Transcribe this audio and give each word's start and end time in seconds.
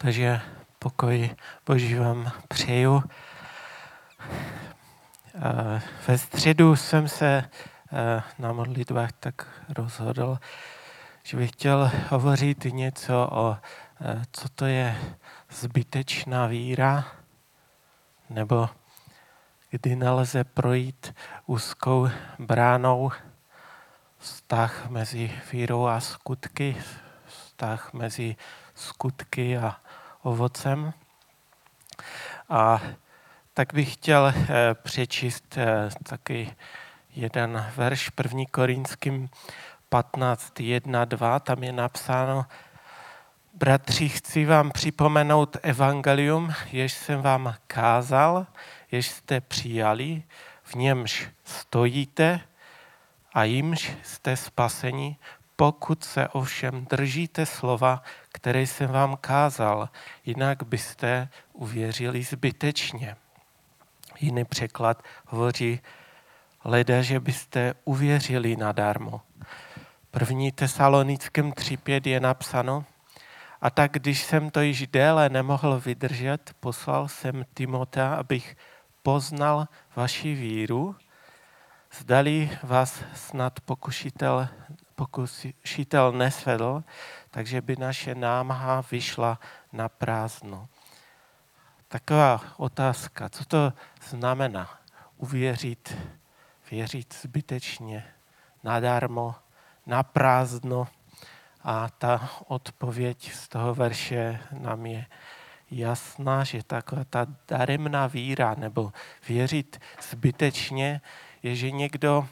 Takže 0.00 0.40
pokoj 0.78 1.30
Boží 1.66 1.94
vám 1.94 2.32
přeju. 2.48 3.02
Ve 6.08 6.18
středu 6.18 6.76
jsem 6.76 7.08
se 7.08 7.44
na 8.38 8.52
modlitbách 8.52 9.12
tak 9.12 9.46
rozhodl, 9.68 10.38
že 11.24 11.36
bych 11.36 11.50
chtěl 11.50 11.90
hovořit 12.08 12.64
něco 12.64 13.28
o, 13.32 13.56
co 14.32 14.48
to 14.48 14.66
je 14.66 14.96
zbytečná 15.50 16.46
víra, 16.46 17.04
nebo 18.30 18.68
kdy 19.70 19.96
nelze 19.96 20.44
projít 20.44 21.14
úzkou 21.46 22.08
bránou 22.38 23.10
vztah 24.18 24.88
mezi 24.88 25.32
vírou 25.52 25.86
a 25.86 26.00
skutky, 26.00 26.76
vztah 27.26 27.92
mezi 27.92 28.36
skutky 28.74 29.58
a 29.58 29.76
ovocem. 30.22 30.92
A 32.48 32.80
tak 33.54 33.74
bych 33.74 33.92
chtěl 33.92 34.26
eh, 34.26 34.74
přečíst 34.74 35.58
eh, 35.58 35.88
taky 36.02 36.56
jeden 37.14 37.66
verš, 37.76 38.08
první 38.10 38.46
Korinským 38.46 39.28
15, 39.88 40.60
1, 40.60 41.04
2, 41.04 41.40
tam 41.40 41.62
je 41.62 41.72
napsáno, 41.72 42.46
Bratři, 43.54 44.08
chci 44.08 44.44
vám 44.44 44.70
připomenout 44.70 45.56
evangelium, 45.62 46.54
jež 46.72 46.92
jsem 46.92 47.22
vám 47.22 47.54
kázal, 47.66 48.46
jež 48.90 49.10
jste 49.10 49.40
přijali, 49.40 50.22
v 50.62 50.74
němž 50.74 51.28
stojíte 51.44 52.40
a 53.32 53.44
jimž 53.44 53.92
jste 54.02 54.36
spaseni, 54.36 55.16
pokud 55.56 56.04
se 56.04 56.28
ovšem 56.28 56.86
držíte 56.90 57.46
slova, 57.46 58.02
které 58.38 58.62
jsem 58.62 58.90
vám 58.90 59.16
kázal, 59.20 59.88
jinak 60.26 60.62
byste 60.62 61.28
uvěřili 61.52 62.22
zbytečně. 62.22 63.16
Jiný 64.20 64.44
překlad 64.44 65.02
hovoří, 65.26 65.80
leda, 66.64 67.02
že 67.02 67.20
byste 67.20 67.74
uvěřili 67.84 68.56
nadarmo. 68.56 69.20
První 70.10 70.52
tesalonickém 70.52 71.50
3.5 71.52 72.08
je 72.08 72.20
napsáno, 72.20 72.84
a 73.60 73.70
tak 73.70 73.92
když 73.92 74.22
jsem 74.22 74.50
to 74.50 74.60
již 74.60 74.86
déle 74.86 75.28
nemohl 75.28 75.80
vydržet, 75.80 76.54
poslal 76.60 77.08
jsem 77.08 77.44
Timota, 77.54 78.14
abych 78.14 78.56
poznal 79.02 79.68
vaši 79.96 80.34
víru, 80.34 80.96
zdali 81.98 82.58
vás 82.62 83.02
snad 83.14 83.60
pokušitel, 83.60 84.48
pokušitel 84.94 86.12
nesvedl, 86.12 86.84
takže 87.38 87.60
by 87.60 87.76
naše 87.76 88.14
námaha 88.14 88.82
vyšla 88.90 89.38
na 89.72 89.88
prázdno. 89.88 90.68
Taková 91.88 92.42
otázka, 92.56 93.28
co 93.28 93.44
to 93.44 93.72
znamená 94.08 94.78
uvěřit, 95.16 95.96
věřit 96.70 97.14
zbytečně, 97.22 98.04
nadarmo, 98.64 99.34
na 99.86 100.02
prázdno. 100.02 100.88
A 101.62 101.88
ta 101.88 102.30
odpověď 102.46 103.32
z 103.32 103.48
toho 103.48 103.74
verše 103.74 104.40
nám 104.52 104.86
je 104.86 105.06
jasná, 105.70 106.44
že 106.44 106.62
taková 106.62 107.04
ta 107.04 107.26
daremná 107.48 108.06
víra 108.06 108.54
nebo 108.58 108.92
věřit 109.28 109.80
zbytečně 110.10 111.00
je, 111.42 111.56
že 111.56 111.70
někdo 111.70 112.28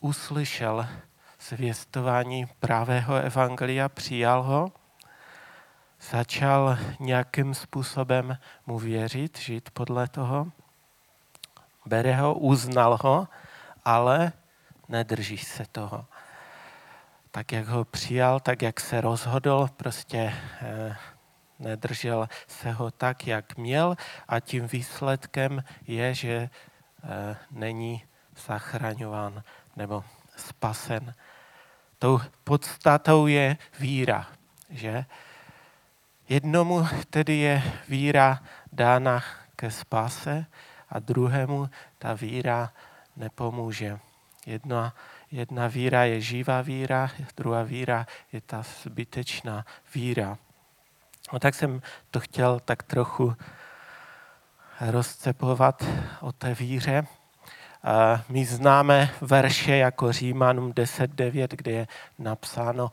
uslyšel 0.00 0.86
zvěstování 1.40 2.46
právého 2.60 3.14
evangelia, 3.14 3.88
přijal 3.88 4.42
ho, 4.42 4.72
začal 6.10 6.78
nějakým 7.00 7.54
způsobem 7.54 8.38
mu 8.66 8.78
věřit, 8.78 9.38
žít 9.38 9.70
podle 9.70 10.08
toho, 10.08 10.46
bere 11.86 12.16
ho, 12.16 12.34
uznal 12.34 12.98
ho, 13.02 13.28
ale 13.84 14.32
nedrží 14.88 15.38
se 15.38 15.64
toho. 15.72 16.06
Tak, 17.30 17.52
jak 17.52 17.66
ho 17.66 17.84
přijal, 17.84 18.40
tak, 18.40 18.62
jak 18.62 18.80
se 18.80 19.00
rozhodl, 19.00 19.68
prostě 19.76 20.34
eh, 20.62 20.96
nedržel 21.58 22.28
se 22.46 22.72
ho 22.72 22.90
tak, 22.90 23.26
jak 23.26 23.56
měl 23.56 23.96
a 24.28 24.40
tím 24.40 24.66
výsledkem 24.66 25.64
je, 25.86 26.14
že 26.14 26.50
eh, 27.04 27.36
není 27.50 28.04
zachraňován 28.46 29.42
nebo 29.76 30.04
spasen. 30.36 31.14
Tou 32.00 32.20
podstatou 32.44 33.26
je 33.26 33.56
víra, 33.80 34.26
že? 34.70 35.04
Jednomu 36.28 36.86
tedy 37.10 37.36
je 37.36 37.62
víra 37.88 38.40
dána 38.72 39.24
ke 39.56 39.70
spáse 39.70 40.46
a 40.88 40.98
druhému 40.98 41.70
ta 41.98 42.14
víra 42.14 42.72
nepomůže. 43.16 43.98
Jedna, 44.46 44.94
jedna 45.30 45.66
víra 45.66 46.04
je 46.04 46.20
živá 46.20 46.62
víra, 46.62 47.10
druhá 47.36 47.62
víra 47.62 48.06
je 48.32 48.40
ta 48.40 48.62
zbytečná 48.82 49.64
víra. 49.94 50.38
No 51.32 51.38
tak 51.38 51.54
jsem 51.54 51.82
to 52.10 52.20
chtěl 52.20 52.60
tak 52.60 52.82
trochu 52.82 53.36
rozcepovat 54.80 55.84
o 56.20 56.32
té 56.32 56.54
víře. 56.54 57.06
My 58.28 58.44
známe 58.44 59.10
verše 59.20 59.76
jako 59.76 60.12
Římanům 60.12 60.72
10.9, 60.72 61.48
kde 61.50 61.70
je 61.70 61.86
napsáno, 62.18 62.90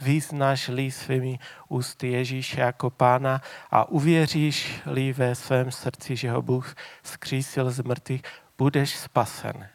vyznáš-li 0.00 0.90
svými 0.90 1.38
ústy 1.68 2.08
Ježíše 2.08 2.60
jako 2.60 2.90
pána 2.90 3.40
a 3.70 3.88
uvěříš-li 3.88 5.12
ve 5.12 5.34
svém 5.34 5.70
srdci, 5.70 6.16
že 6.16 6.30
ho 6.30 6.42
Bůh 6.42 6.74
skřísil 7.02 7.70
z 7.70 7.80
mrtvých, 7.80 8.22
budeš 8.58 8.96
spasen. 8.96 9.68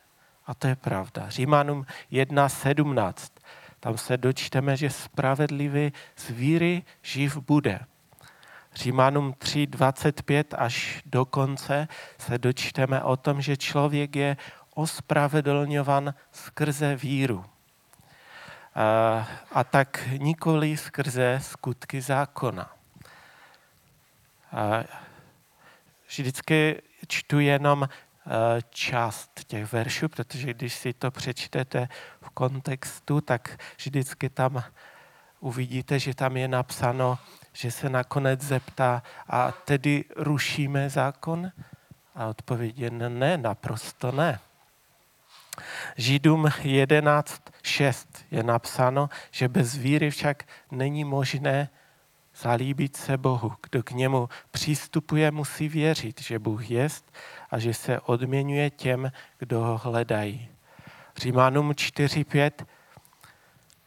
A 0.47 0.53
to 0.53 0.68
je 0.68 0.75
pravda. 0.75 1.29
Římanům 1.29 1.85
1.17. 2.12 3.29
Tam 3.79 3.97
se 3.97 4.18
dočteme, 4.18 4.78
že 4.78 4.90
spravedlivý 4.90 5.94
z 6.16 6.29
víry 6.29 6.84
živ 7.01 7.38
bude. 7.38 7.79
Římanům 8.75 9.34
3, 9.34 9.68
25 9.68 10.53
až 10.58 11.02
do 11.06 11.25
konce 11.25 11.88
se 12.18 12.38
dočteme 12.38 13.03
o 13.03 13.18
tom, 13.18 13.41
že 13.41 13.58
člověk 13.58 14.16
je 14.16 14.38
ospravedlňovan 14.74 16.13
skrze 16.31 16.96
víru. 16.96 17.46
A, 18.75 19.28
a 19.52 19.63
tak 19.63 20.08
nikoli 20.18 20.78
skrze 20.78 21.40
skutky 21.41 22.02
zákona. 22.02 22.72
A 24.52 24.84
vždycky 26.07 26.81
čtu 27.07 27.40
jenom 27.40 27.90
část 28.69 29.44
těch 29.47 29.74
veršů, 29.74 30.09
protože 30.09 30.53
když 30.53 30.74
si 30.74 30.94
to 30.94 31.12
přečtete 31.12 31.88
v 32.22 32.30
kontextu, 32.30 33.22
tak 33.22 33.57
vždycky 33.78 34.30
tam 34.30 34.63
uvidíte, 35.40 36.00
že 36.00 36.16
tam 36.16 36.38
je 36.38 36.47
napsáno, 36.47 37.18
že 37.56 37.72
se 37.72 37.90
nakonec 37.90 38.42
zeptá, 38.42 39.04
a 39.28 39.52
tedy 39.52 40.06
rušíme 40.16 40.90
zákon? 40.90 41.52
A 42.16 42.26
odpověď 42.26 42.80
je 42.80 42.90
ne, 42.90 43.38
naprosto 43.38 44.12
ne. 44.12 44.40
Židům 45.98 46.46
11.6 46.46 48.06
je 48.32 48.44
napsáno, 48.44 49.10
že 49.32 49.48
bez 49.48 49.76
víry 49.76 50.12
však 50.12 50.44
není 50.72 51.04
možné 51.04 51.70
zalíbit 52.36 52.96
se 52.96 53.18
Bohu. 53.18 53.54
Kdo 53.70 53.84
k 53.84 53.92
němu 53.92 54.30
přistupuje, 54.52 55.32
musí 55.32 55.70
věřit, 55.70 56.22
že 56.22 56.40
Bůh 56.40 56.70
jest 56.72 57.14
a 57.52 57.60
že 57.60 57.74
se 57.74 58.00
odměňuje 58.00 58.70
těm, 58.70 59.12
kdo 59.40 59.62
ho 59.62 59.78
hledají. 59.78 60.50
Římanům 61.18 61.72
4.5 61.72 62.52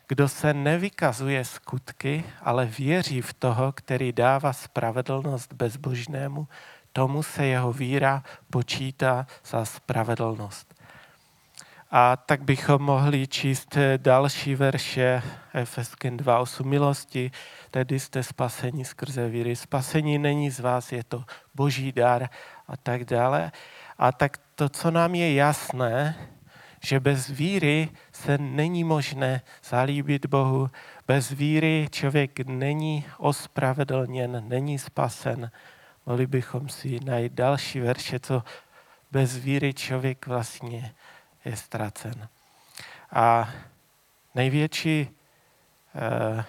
kdo 0.09 0.29
se 0.29 0.55
nevykazuje 0.55 1.45
skutky, 1.45 2.25
ale 2.43 2.67
věří 2.67 3.21
v 3.21 3.33
toho, 3.33 3.73
který 3.73 4.13
dává 4.13 4.53
spravedlnost 4.53 5.53
bezbožnému, 5.53 6.49
tomu 6.93 7.23
se 7.23 7.47
jeho 7.47 7.73
víra 7.73 8.23
počítá 8.51 9.27
za 9.45 9.65
spravedlnost. 9.65 10.75
A 11.91 12.17
tak 12.17 12.43
bychom 12.43 12.83
mohli 12.83 13.27
číst 13.27 13.77
další 13.97 14.55
verše 14.55 15.23
Efeskyn 15.55 16.17
2.8 16.17 16.65
milosti, 16.65 17.31
tedy 17.71 18.01
jste 18.01 18.23
spasení 18.23 18.85
skrze 18.85 19.29
víry. 19.29 19.57
Spasení 19.57 20.19
není 20.19 20.51
z 20.51 20.61
vás, 20.61 20.93
je 20.93 21.05
to 21.05 21.25
boží 21.55 21.93
dar 21.93 22.29
a 22.69 22.77
tak 22.77 23.05
dále. 23.05 23.53
A 23.99 24.13
tak 24.13 24.39
to, 24.55 24.69
co 24.69 24.91
nám 24.91 25.15
je 25.15 25.35
jasné, 25.35 26.29
že 26.81 27.01
bez 27.01 27.29
víry 27.29 27.89
se 28.13 28.39
není 28.39 28.85
možné 28.85 29.43
zalíbit 29.65 30.27
Bohu. 30.27 30.71
Bez 31.07 31.31
víry 31.31 31.87
člověk 31.91 32.41
není 32.41 33.05
ospravedlněn, 33.19 34.45
není 34.49 34.79
spasen. 34.79 35.51
Mohli 36.07 36.27
bychom 36.27 36.69
si 36.69 37.01
najít 37.05 37.33
další 37.33 37.81
verše, 37.81 38.21
co 38.21 38.43
bez 39.11 39.37
víry 39.37 39.75
člověk 39.75 40.27
vlastně 40.27 40.95
je 41.45 41.57
ztracen. 41.57 42.29
A 43.11 43.49
největší, 44.35 45.09
eh, 45.95 46.45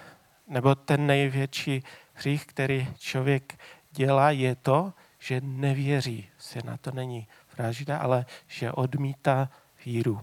nebo 0.48 0.74
ten 0.74 1.06
největší 1.06 1.82
hřích, 2.12 2.46
který 2.46 2.88
člověk 2.98 3.58
dělá, 3.90 4.30
je 4.30 4.54
to, 4.54 4.92
že 5.18 5.40
nevěří. 5.40 6.28
Se 6.38 6.58
na 6.64 6.76
to 6.76 6.90
není 6.90 7.28
vražda, 7.56 7.98
ale 7.98 8.26
že 8.46 8.72
odmítá 8.72 9.50
víru. 9.84 10.20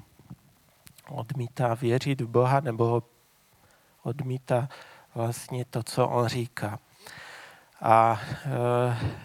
Odmítá 1.10 1.74
věřit 1.74 2.22
v 2.22 2.28
Boha 2.28 2.60
nebo 2.60 3.04
odmítá 4.04 4.70
vlastně 5.16 5.66
to, 5.66 5.84
co 5.84 6.08
on 6.08 6.28
říká. 6.28 6.80
A 7.82 8.22
e, 8.46 9.18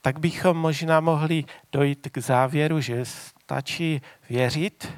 tak 0.00 0.18
bychom 0.18 0.56
možná 0.56 1.00
mohli 1.00 1.44
dojít 1.72 2.08
k 2.12 2.18
závěru, 2.18 2.80
že 2.80 3.04
stačí 3.04 4.02
věřit 4.30 4.92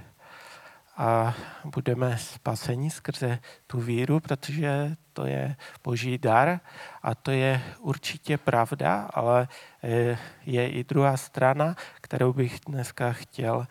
a 0.99 1.35
budeme 1.65 2.19
spaseni 2.19 2.91
skrze 2.91 3.39
tu 3.67 3.81
víru, 3.81 4.21
protože 4.21 4.97
to 5.13 5.27
je 5.27 5.57
boží 5.85 6.19
dar 6.19 6.61
a 7.03 7.15
to 7.15 7.31
je 7.31 7.63
určitě 7.81 8.39
pravda, 8.39 9.11
ale 9.15 9.49
e, 9.85 10.19
je 10.47 10.71
i 10.71 10.85
druhá 10.85 11.17
strana, 11.17 11.77
kterou 12.01 12.33
bych 12.33 12.61
dneska 12.67 13.13
chtěl, 13.13 13.67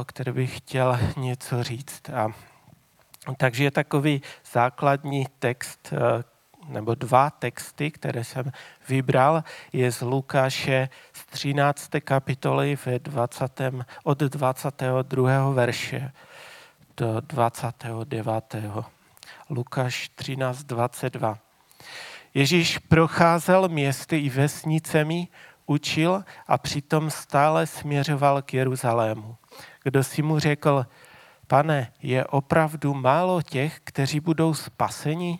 o 0.00 0.04
které 0.04 0.32
bych 0.32 0.56
chtěl 0.56 0.98
něco 1.16 1.62
říct. 1.62 2.10
A, 2.10 2.28
takže 3.36 3.64
je 3.64 3.70
takový 3.70 4.22
základní 4.52 5.26
text, 5.38 5.92
e, 5.92 6.24
nebo 6.68 6.94
dva 6.94 7.30
texty, 7.30 7.90
které 7.90 8.24
jsem 8.24 8.52
vybral, 8.88 9.44
je 9.72 9.92
z 9.92 10.00
Lukáše 10.00 10.88
z 11.12 11.26
13. 11.26 11.90
kapitoly 12.00 12.76
v 12.76 12.86
20, 12.98 13.60
od 14.04 14.18
22. 14.18 15.50
verše 15.50 16.12
do 16.96 17.20
29. 17.20 18.54
Lukáš 19.50 20.08
13, 20.08 20.62
22. 20.62 21.38
Ježíš 22.34 22.78
procházel 22.78 23.68
městy 23.68 24.18
i 24.18 24.30
vesnicemi, 24.30 25.28
učil 25.66 26.24
a 26.46 26.58
přitom 26.58 27.10
stále 27.10 27.66
směřoval 27.66 28.42
k 28.42 28.54
Jeruzalému. 28.54 29.36
Kdo 29.82 30.04
si 30.04 30.22
mu 30.22 30.38
řekl, 30.38 30.86
pane, 31.46 31.92
je 32.02 32.26
opravdu 32.26 32.94
málo 32.94 33.42
těch, 33.42 33.80
kteří 33.84 34.20
budou 34.20 34.54
spaseni? 34.54 35.38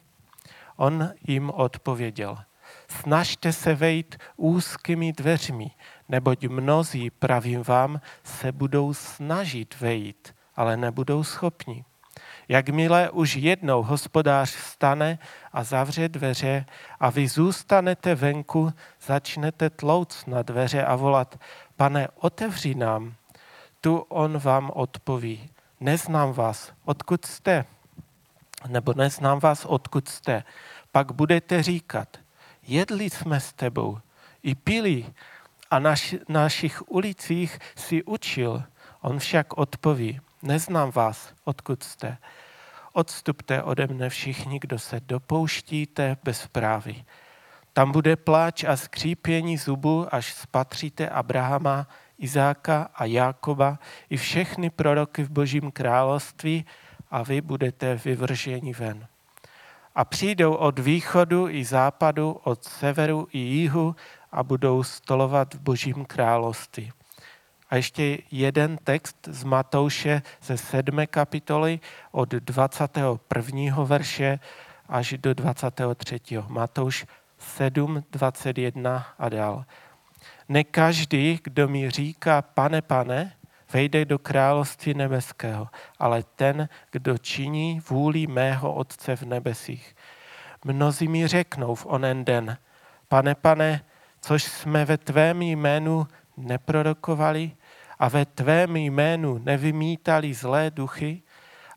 On 0.80 1.10
jim 1.26 1.50
odpověděl, 1.50 2.38
snažte 2.88 3.52
se 3.52 3.74
vejít 3.74 4.16
úzkými 4.36 5.12
dveřmi, 5.12 5.70
neboť 6.08 6.46
mnozí, 6.46 7.10
pravím 7.10 7.62
vám, 7.62 8.00
se 8.24 8.52
budou 8.52 8.94
snažit 8.94 9.80
vejít, 9.80 10.34
ale 10.56 10.76
nebudou 10.76 11.24
schopni. 11.24 11.84
Jakmile 12.48 13.10
už 13.10 13.34
jednou 13.36 13.82
hospodář 13.82 14.56
vstane 14.56 15.18
a 15.52 15.64
zavře 15.64 16.08
dveře 16.08 16.66
a 17.00 17.10
vy 17.10 17.28
zůstanete 17.28 18.14
venku, 18.14 18.72
začnete 19.06 19.70
tlouc 19.70 20.26
na 20.26 20.42
dveře 20.42 20.84
a 20.84 20.96
volat, 20.96 21.40
pane, 21.76 22.08
otevři 22.14 22.74
nám. 22.74 23.14
Tu 23.80 23.96
on 23.96 24.38
vám 24.38 24.70
odpoví, 24.74 25.50
neznám 25.80 26.32
vás, 26.32 26.72
odkud 26.84 27.24
jste? 27.24 27.64
Nebo 28.68 28.92
neznám 28.92 29.40
vás, 29.40 29.64
odkud 29.64 30.08
jste? 30.08 30.44
pak 30.92 31.12
budete 31.12 31.62
říkat, 31.62 32.16
jedli 32.62 33.10
jsme 33.10 33.40
s 33.40 33.52
tebou 33.52 33.98
i 34.42 34.54
pili 34.54 35.06
a 35.70 35.78
na 35.78 35.94
našich 36.28 36.90
ulicích 36.90 37.58
si 37.76 38.02
učil. 38.02 38.62
On 39.00 39.18
však 39.18 39.58
odpoví, 39.58 40.20
neznám 40.42 40.90
vás, 40.90 41.32
odkud 41.44 41.82
jste. 41.82 42.18
Odstupte 42.92 43.62
ode 43.62 43.86
mne 43.86 44.08
všichni, 44.08 44.58
kdo 44.58 44.78
se 44.78 45.00
dopouštíte 45.00 46.16
bez 46.24 46.46
právy. 46.46 47.04
Tam 47.72 47.92
bude 47.92 48.16
pláč 48.16 48.64
a 48.64 48.76
skřípění 48.76 49.58
zubu, 49.58 50.14
až 50.14 50.34
spatříte 50.34 51.08
Abrahama, 51.08 51.86
Izáka 52.18 52.90
a 52.94 53.04
Jákoba 53.04 53.78
i 54.10 54.16
všechny 54.16 54.70
proroky 54.70 55.22
v 55.22 55.30
božím 55.30 55.70
království 55.70 56.64
a 57.10 57.22
vy 57.22 57.40
budete 57.40 57.94
vyvrženi 57.94 58.72
ven 58.72 59.06
a 59.94 60.04
přijdou 60.04 60.54
od 60.54 60.78
východu 60.78 61.48
i 61.48 61.64
západu, 61.64 62.32
od 62.44 62.64
severu 62.64 63.28
i 63.32 63.38
jihu 63.38 63.96
a 64.32 64.42
budou 64.42 64.82
stolovat 64.82 65.54
v 65.54 65.60
Božím 65.60 66.04
království. 66.04 66.92
A 67.70 67.76
ještě 67.76 68.18
jeden 68.30 68.78
text 68.84 69.16
z 69.30 69.44
Matouše 69.44 70.22
ze 70.42 70.56
7. 70.56 71.06
kapitoly 71.06 71.80
od 72.12 72.28
21. 72.28 73.84
verše 73.84 74.38
až 74.88 75.14
do 75.18 75.34
23. 75.34 76.20
Matouš 76.48 77.06
7, 77.38 78.04
21 78.10 79.06
a 79.18 79.28
dál. 79.28 79.64
Ne 80.48 80.64
každý, 80.64 81.40
kdo 81.44 81.68
mi 81.68 81.90
říká, 81.90 82.42
pane, 82.42 82.82
pane, 82.82 83.32
vejde 83.72 84.04
do 84.04 84.18
království 84.18 84.94
nebeského, 84.94 85.68
ale 85.98 86.22
ten, 86.22 86.68
kdo 86.90 87.18
činí 87.18 87.80
vůli 87.88 88.26
mého 88.26 88.74
Otce 88.74 89.16
v 89.16 89.22
nebesích. 89.22 89.96
Mnozí 90.64 91.08
mi 91.08 91.28
řeknou 91.28 91.74
v 91.74 91.86
onen 91.86 92.24
den, 92.24 92.56
pane, 93.08 93.34
pane, 93.34 93.84
což 94.20 94.42
jsme 94.42 94.84
ve 94.84 94.98
tvém 94.98 95.42
jménu 95.42 96.06
neprorokovali 96.36 97.52
a 97.98 98.08
ve 98.08 98.24
tvém 98.24 98.76
jménu 98.76 99.38
nevymítali 99.38 100.34
zlé 100.34 100.70
duchy 100.70 101.22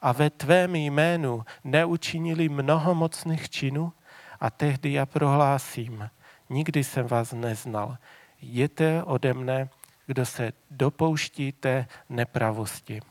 a 0.02 0.12
ve 0.12 0.30
tvém 0.30 0.76
jménu 0.76 1.46
neučinili 1.64 2.50
mnoho 2.50 2.96
mocných 2.96 3.50
činů 3.50 3.94
a 4.40 4.50
tehdy 4.50 4.94
já 4.94 5.06
prohlásím, 5.06 6.10
nikdy 6.50 6.84
jsem 6.84 7.08
vás 7.08 7.34
neznal. 7.34 7.98
Jděte 8.42 9.04
ode 9.04 9.34
mne, 9.34 9.70
kdo 10.06 10.26
se 10.26 10.54
dopouštíte 10.72 11.88
nepravosti. 12.10 13.02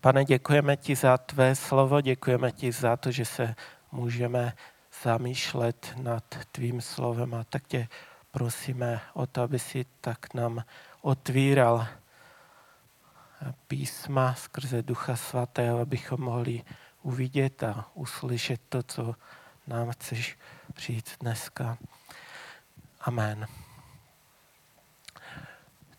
Pane, 0.00 0.24
děkujeme 0.24 0.76
ti 0.76 0.96
za 0.96 1.18
tvé 1.18 1.54
slovo, 1.54 2.00
děkujeme 2.00 2.52
ti 2.52 2.72
za 2.72 2.96
to, 2.96 3.10
že 3.10 3.24
se 3.24 3.54
můžeme 3.92 4.52
zamýšlet 5.02 5.94
nad 5.96 6.24
tvým 6.52 6.80
slovem 6.80 7.34
a 7.34 7.44
tak 7.44 7.66
tě 7.66 7.88
prosíme 8.30 9.00
o 9.14 9.26
to, 9.26 9.42
aby 9.42 9.58
si 9.58 9.86
tak 10.00 10.34
nám 10.34 10.64
otvíral 11.02 11.86
písma 13.68 14.34
skrze 14.34 14.82
Ducha 14.82 15.16
Svatého, 15.16 15.80
abychom 15.80 16.20
mohli 16.20 16.62
uvidět 17.02 17.62
a 17.62 17.88
uslyšet 17.94 18.60
to, 18.68 18.82
co 18.82 19.14
nám 19.66 19.90
chceš 19.90 20.38
říct 20.76 21.16
dneska. 21.20 21.78
Amen. 23.00 23.67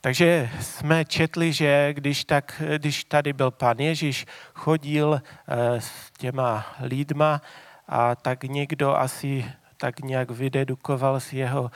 Takže 0.01 0.49
jsme 0.61 1.05
četli, 1.05 1.53
že 1.53 1.93
když, 1.93 2.25
tak, 2.25 2.61
když 2.77 3.03
tady 3.03 3.33
byl 3.33 3.51
pan 3.51 3.79
Ježíš, 3.79 4.25
chodil 4.53 5.21
eh, 5.21 5.81
s 5.81 6.11
těma 6.11 6.65
lidma, 6.79 7.41
a 7.89 8.15
tak 8.15 8.43
někdo 8.43 8.95
asi 8.95 9.51
tak 9.77 9.99
nějak 9.99 10.31
vydedukoval 10.31 11.19
z 11.19 11.33
jeho 11.33 11.71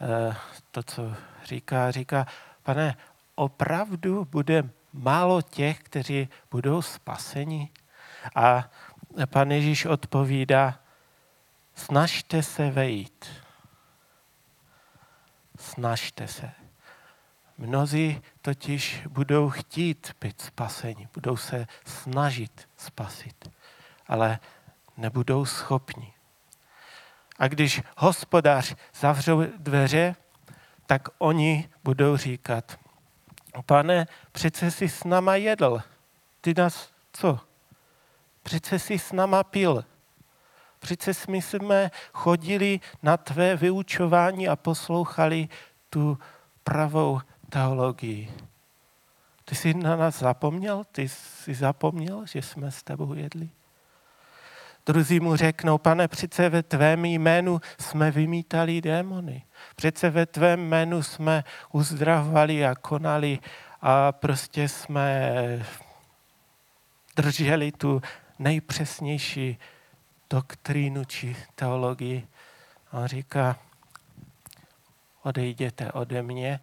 eh, 0.00 0.36
to, 0.70 0.82
co 0.82 1.14
říká. 1.44 1.90
Říká, 1.90 2.26
pane, 2.62 2.96
opravdu 3.34 4.24
bude 4.24 4.70
málo 4.92 5.42
těch, 5.42 5.80
kteří 5.80 6.28
budou 6.50 6.82
spaseni? 6.82 7.70
A 8.34 8.70
pan 9.26 9.50
Ježíš 9.50 9.84
odpovídá, 9.84 10.78
snažte 11.74 12.42
se 12.42 12.70
vejít. 12.70 13.26
Snažte 15.58 16.28
se. 16.28 16.61
Mnozí 17.62 18.22
totiž 18.40 19.02
budou 19.08 19.50
chtít 19.50 20.16
být 20.20 20.40
spaseni, 20.40 21.08
budou 21.14 21.36
se 21.36 21.66
snažit 21.86 22.68
spasit, 22.76 23.48
ale 24.06 24.38
nebudou 24.96 25.44
schopni. 25.44 26.12
A 27.38 27.48
když 27.48 27.82
hospodář 27.96 28.74
zavřou 28.94 29.42
dveře, 29.58 30.16
tak 30.86 31.08
oni 31.18 31.68
budou 31.84 32.16
říkat, 32.16 32.78
pane, 33.66 34.06
přece 34.32 34.70
jsi 34.70 34.88
s 34.88 35.04
náma 35.04 35.36
jedl, 35.36 35.82
ty 36.40 36.54
nás 36.54 36.90
co? 37.12 37.40
Přece 38.42 38.78
jsi 38.78 38.98
s 38.98 39.12
náma 39.12 39.44
pil. 39.44 39.84
Přece 40.78 41.12
my 41.28 41.42
jsme 41.42 41.90
chodili 42.12 42.80
na 43.02 43.16
tvé 43.16 43.56
vyučování 43.56 44.48
a 44.48 44.56
poslouchali 44.56 45.48
tu 45.90 46.18
pravou 46.64 47.20
teologii. 47.52 48.32
Ty 49.44 49.54
jsi 49.54 49.74
na 49.74 49.96
nás 49.96 50.18
zapomněl? 50.18 50.84
Ty 50.92 51.08
jsi 51.08 51.54
zapomněl, 51.54 52.26
že 52.26 52.42
jsme 52.42 52.70
s 52.70 52.82
tebou 52.82 53.14
jedli? 53.14 53.48
Druzí 54.86 55.20
mu 55.20 55.36
řeknou, 55.36 55.78
pane, 55.78 56.08
přece 56.08 56.48
ve 56.48 56.62
tvém 56.62 57.04
jménu 57.04 57.60
jsme 57.80 58.10
vymítali 58.10 58.80
démony. 58.80 59.44
Přece 59.76 60.10
ve 60.10 60.26
tvém 60.26 60.60
jménu 60.60 61.02
jsme 61.02 61.44
uzdravovali 61.72 62.66
a 62.66 62.74
konali 62.74 63.38
a 63.80 64.12
prostě 64.12 64.68
jsme 64.68 65.32
drželi 67.16 67.72
tu 67.72 68.02
nejpřesnější 68.38 69.58
doktrínu 70.30 71.04
či 71.04 71.36
teologii. 71.54 72.28
On 72.92 73.06
říká, 73.06 73.58
odejděte 75.22 75.92
ode 75.92 76.22
mě, 76.22 76.60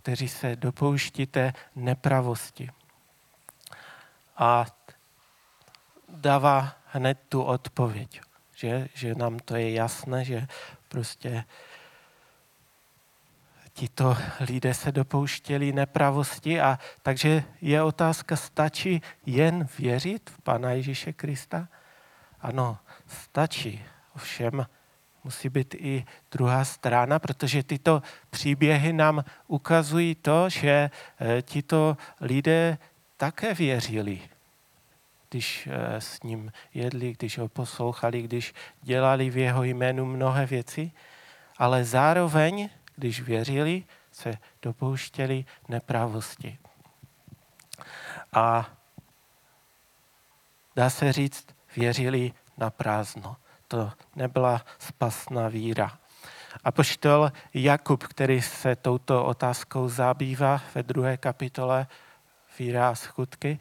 kteří 0.00 0.28
se 0.28 0.56
dopouštíte 0.56 1.52
nepravosti. 1.76 2.70
A 4.36 4.66
dává 6.08 6.76
hned 6.86 7.18
tu 7.28 7.42
odpověď, 7.42 8.20
že, 8.56 8.88
že 8.94 9.14
nám 9.14 9.38
to 9.38 9.56
je 9.56 9.72
jasné, 9.72 10.24
že 10.24 10.46
prostě 10.88 11.44
tito 13.72 14.16
lidé 14.40 14.74
se 14.74 14.92
dopouštěli 14.92 15.72
nepravosti 15.72 16.60
a 16.60 16.78
takže 17.02 17.44
je 17.60 17.82
otázka, 17.82 18.36
stačí 18.36 19.02
jen 19.26 19.68
věřit 19.78 20.30
v 20.30 20.40
Pana 20.42 20.70
Ježíše 20.70 21.12
Krista? 21.12 21.68
Ano, 22.40 22.78
stačí. 23.06 23.84
Ovšem 24.16 24.66
musí 25.24 25.48
být 25.48 25.74
i 25.74 26.04
druhá 26.32 26.64
strana, 26.64 27.18
protože 27.18 27.62
tyto 27.62 28.02
příběhy 28.30 28.92
nám 28.92 29.24
ukazují 29.46 30.14
to, 30.14 30.48
že 30.48 30.90
eh, 31.20 31.42
tito 31.42 31.96
lidé 32.20 32.78
také 33.16 33.54
věřili, 33.54 34.20
když 35.30 35.68
eh, 35.70 36.00
s 36.00 36.22
ním 36.22 36.52
jedli, 36.74 37.12
když 37.18 37.38
ho 37.38 37.48
poslouchali, 37.48 38.22
když 38.22 38.54
dělali 38.82 39.30
v 39.30 39.36
jeho 39.36 39.62
jménu 39.62 40.04
mnohé 40.04 40.46
věci, 40.46 40.92
ale 41.58 41.84
zároveň 41.84 42.68
když 42.96 43.20
věřili, 43.20 43.84
se 44.12 44.38
dopouštěli 44.62 45.44
nepravosti. 45.68 46.58
A 48.32 48.70
dá 50.76 50.90
se 50.90 51.12
říct, 51.12 51.46
věřili 51.76 52.32
na 52.58 52.70
prázdno. 52.70 53.36
To 53.70 53.90
nebyla 54.16 54.64
spasná 54.78 55.48
víra. 55.48 55.98
A 56.64 56.72
poštol 56.72 57.32
Jakub, 57.54 58.04
který 58.04 58.42
se 58.42 58.76
touto 58.76 59.24
otázkou 59.24 59.88
zabývá 59.88 60.60
ve 60.74 60.82
druhé 60.82 61.16
kapitole 61.16 61.86
Víra 62.58 62.88
a 62.88 62.94
skutky, 62.94 63.58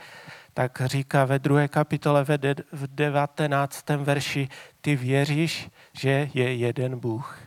tak 0.53 0.81
říká 0.85 1.25
ve 1.25 1.39
druhé 1.39 1.67
kapitole 1.67 2.25
v 2.71 2.87
19. 2.87 3.89
verši, 3.89 4.49
ty 4.81 4.95
věříš, 4.95 5.69
že 5.93 6.29
je 6.33 6.55
jeden 6.55 6.99
Bůh. 6.99 7.39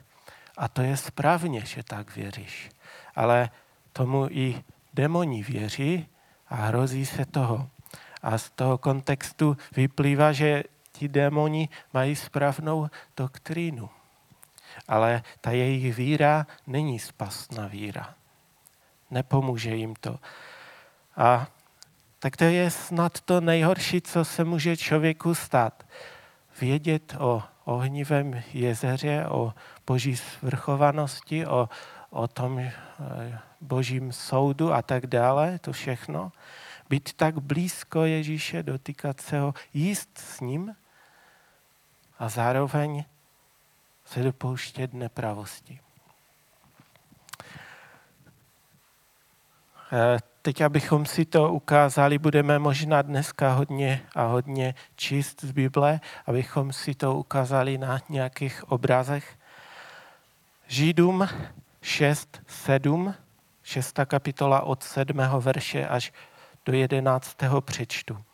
A 0.56 0.68
to 0.68 0.82
je 0.82 0.96
správně, 0.96 1.60
že 1.60 1.82
tak 1.82 2.16
věříš. 2.16 2.70
Ale 3.14 3.50
tomu 3.92 4.28
i 4.30 4.64
demoni 4.94 5.42
věří 5.42 6.06
a 6.48 6.54
hrozí 6.54 7.06
se 7.06 7.26
toho. 7.26 7.68
A 8.22 8.38
z 8.38 8.50
toho 8.50 8.78
kontextu 8.78 9.56
vyplývá, 9.76 10.32
že 10.32 10.64
ti 10.92 11.08
démoni 11.08 11.68
mají 11.92 12.16
správnou 12.16 12.88
doktrínu. 13.16 13.90
Ale 14.88 15.22
ta 15.40 15.50
jejich 15.50 15.96
víra 15.96 16.46
není 16.66 16.98
spasná 16.98 17.66
víra. 17.66 18.14
Nepomůže 19.10 19.74
jim 19.74 19.94
to. 19.94 20.18
A 21.16 21.46
tak 22.18 22.36
to 22.36 22.44
je 22.44 22.70
snad 22.70 23.20
to 23.20 23.40
nejhorší, 23.40 24.00
co 24.00 24.24
se 24.24 24.44
může 24.44 24.76
člověku 24.76 25.34
stát. 25.34 25.86
Vědět 26.60 27.16
o 27.18 27.42
ohnivém 27.64 28.42
jezeře, 28.52 29.26
o 29.28 29.54
boží 29.86 30.16
svrchovanosti, 30.16 31.46
o, 31.46 31.68
o 32.10 32.28
tom 32.28 32.58
eh, 32.58 32.72
božím 33.60 34.12
soudu 34.12 34.72
a 34.72 34.82
tak 34.82 35.06
dále, 35.06 35.58
to 35.58 35.72
všechno. 35.72 36.32
Být 36.88 37.12
tak 37.12 37.38
blízko 37.38 38.04
Ježíše, 38.04 38.62
dotýkat 38.62 39.20
se 39.20 39.40
ho, 39.40 39.54
jíst 39.74 40.18
s 40.18 40.40
ním 40.40 40.74
a 42.22 42.28
zároveň 42.28 43.04
se 44.04 44.22
dopouštět 44.22 44.94
nepravosti. 44.94 45.80
Eh, 49.92 50.18
teď, 50.42 50.60
abychom 50.60 51.06
si 51.06 51.24
to 51.24 51.52
ukázali, 51.52 52.18
budeme 52.18 52.58
možná 52.58 53.02
dneska 53.02 53.52
hodně 53.52 54.02
a 54.14 54.24
hodně 54.24 54.74
číst 54.96 55.44
z 55.44 55.52
Bible, 55.52 56.00
abychom 56.26 56.72
si 56.72 56.94
to 56.94 57.14
ukázali 57.14 57.78
na 57.78 58.00
nějakých 58.08 58.72
obrazech. 58.72 59.38
Židům 60.66 61.28
6, 61.80 62.42
7, 62.46 63.14
6. 63.62 63.98
kapitola 64.04 64.60
od 64.60 64.82
7. 64.82 65.18
verše 65.40 65.86
až 65.86 66.12
do 66.64 66.72
11. 66.72 67.36
přečtu. 67.60 68.24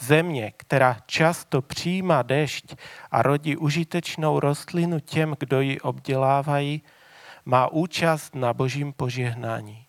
Země, 0.00 0.52
která 0.56 0.96
často 1.06 1.62
přijímá 1.62 2.22
dešť 2.22 2.74
a 3.10 3.22
rodí 3.22 3.56
užitečnou 3.56 4.40
rostlinu 4.40 5.00
těm, 5.00 5.36
kdo 5.38 5.60
ji 5.60 5.80
obdělávají, 5.80 6.82
má 7.44 7.68
účast 7.68 8.34
na 8.34 8.52
božím 8.52 8.92
požehnání. 8.92 9.86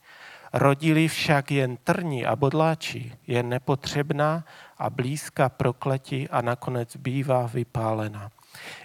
Rodili 0.54 1.08
však 1.08 1.52
jen 1.52 1.78
trní 1.78 2.26
a 2.26 2.36
bodláči, 2.36 3.14
je 3.28 3.44
nepotřebná 3.44 4.44
a 4.78 4.90
blízka 4.90 5.50
prokletí 5.50 6.30
a 6.30 6.42
nakonec 6.42 6.96
bývá 6.96 7.48
vypálena. 7.48 8.32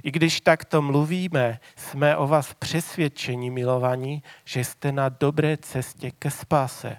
I 0.02 0.10
když 0.10 0.40
takto 0.40 0.82
mluvíme, 0.82 1.60
jsme 1.76 2.16
o 2.16 2.26
vás 2.26 2.54
přesvědčení, 2.54 3.50
milovaní, 3.50 4.22
že 4.44 4.64
jste 4.64 4.92
na 4.92 5.08
dobré 5.08 5.56
cestě 5.56 6.10
ke 6.10 6.30
spáse. 6.30 6.96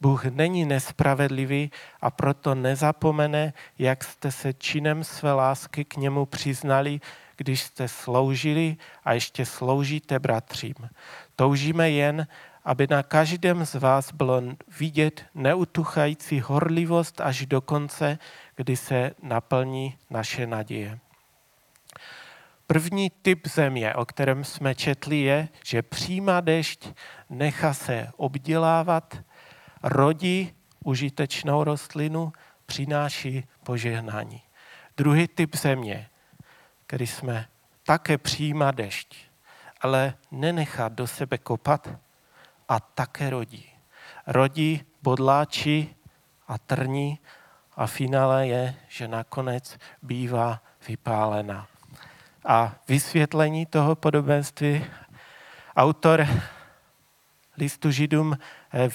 Bůh 0.00 0.24
není 0.24 0.64
nespravedlivý 0.64 1.70
a 2.00 2.10
proto 2.10 2.54
nezapomene, 2.54 3.52
jak 3.78 4.04
jste 4.04 4.32
se 4.32 4.52
činem 4.52 5.04
své 5.04 5.32
lásky 5.32 5.84
k 5.84 5.96
němu 5.96 6.26
přiznali, 6.26 7.00
když 7.36 7.62
jste 7.62 7.88
sloužili 7.88 8.76
a 9.04 9.12
ještě 9.12 9.46
sloužíte 9.46 10.18
bratřím. 10.18 10.74
Toužíme 11.36 11.90
jen, 11.90 12.26
aby 12.64 12.86
na 12.90 13.02
každém 13.02 13.66
z 13.66 13.74
vás 13.74 14.12
bylo 14.12 14.42
vidět 14.78 15.24
neutuchající 15.34 16.40
horlivost 16.40 17.20
až 17.20 17.46
do 17.46 17.60
konce, 17.60 18.18
kdy 18.56 18.76
se 18.76 19.10
naplní 19.22 19.96
naše 20.10 20.46
naděje. 20.46 20.98
První 22.66 23.10
typ 23.10 23.46
země, 23.46 23.94
o 23.94 24.04
kterém 24.04 24.44
jsme 24.44 24.74
četli, 24.74 25.20
je, 25.20 25.48
že 25.64 25.82
přijímá 25.82 26.40
dešť, 26.40 26.88
nechá 27.30 27.74
se 27.74 28.08
obdělávat, 28.16 29.18
rodí 29.82 30.54
užitečnou 30.84 31.64
rostlinu, 31.64 32.32
přináší 32.66 33.44
požehnání. 33.64 34.42
Druhý 34.96 35.28
typ 35.28 35.56
země, 35.56 36.08
který 36.86 37.06
jsme 37.06 37.48
také 37.84 38.18
přijímá 38.18 38.70
dešť, 38.70 39.16
ale 39.80 40.14
nenechá 40.30 40.88
do 40.88 41.06
sebe 41.06 41.38
kopat 41.38 41.88
a 42.68 42.80
také 42.80 43.30
rodí. 43.30 43.70
Rodí 44.26 44.82
bodláči 45.02 45.94
a 46.48 46.58
trní 46.58 47.18
a 47.76 47.86
finále 47.86 48.46
je, 48.46 48.74
že 48.88 49.08
nakonec 49.08 49.78
bývá 50.02 50.62
vypálena 50.88 51.66
a 52.44 52.74
vysvětlení 52.88 53.66
toho 53.66 53.94
podobenství 53.96 54.84
autor 55.76 56.26
listu 57.58 57.90
Židům 57.90 58.38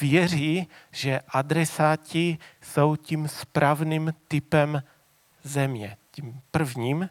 věří, 0.01 0.67
že 0.91 1.19
adresáti 1.29 2.37
jsou 2.61 2.95
tím 2.95 3.27
správným 3.27 4.13
typem 4.27 4.83
země, 5.43 5.97
tím 6.11 6.41
prvním. 6.51 7.09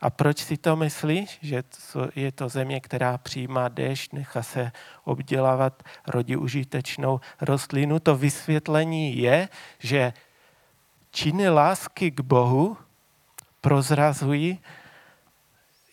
A 0.00 0.10
proč 0.10 0.38
si 0.38 0.56
to 0.56 0.76
myslíš? 0.76 1.38
Že 1.42 1.62
je 2.14 2.32
to 2.32 2.48
země, 2.48 2.80
která 2.80 3.18
přijímá 3.18 3.68
déšť, 3.68 4.12
nechá 4.12 4.42
se 4.42 4.72
obdělávat, 5.04 5.82
rodí 6.06 6.36
užitečnou 6.36 7.20
rostlinu. 7.40 8.00
To 8.00 8.16
vysvětlení 8.16 9.18
je, 9.18 9.48
že 9.78 10.12
činy 11.10 11.48
lásky 11.48 12.10
k 12.10 12.20
Bohu 12.20 12.76
prozrazují, 13.60 14.60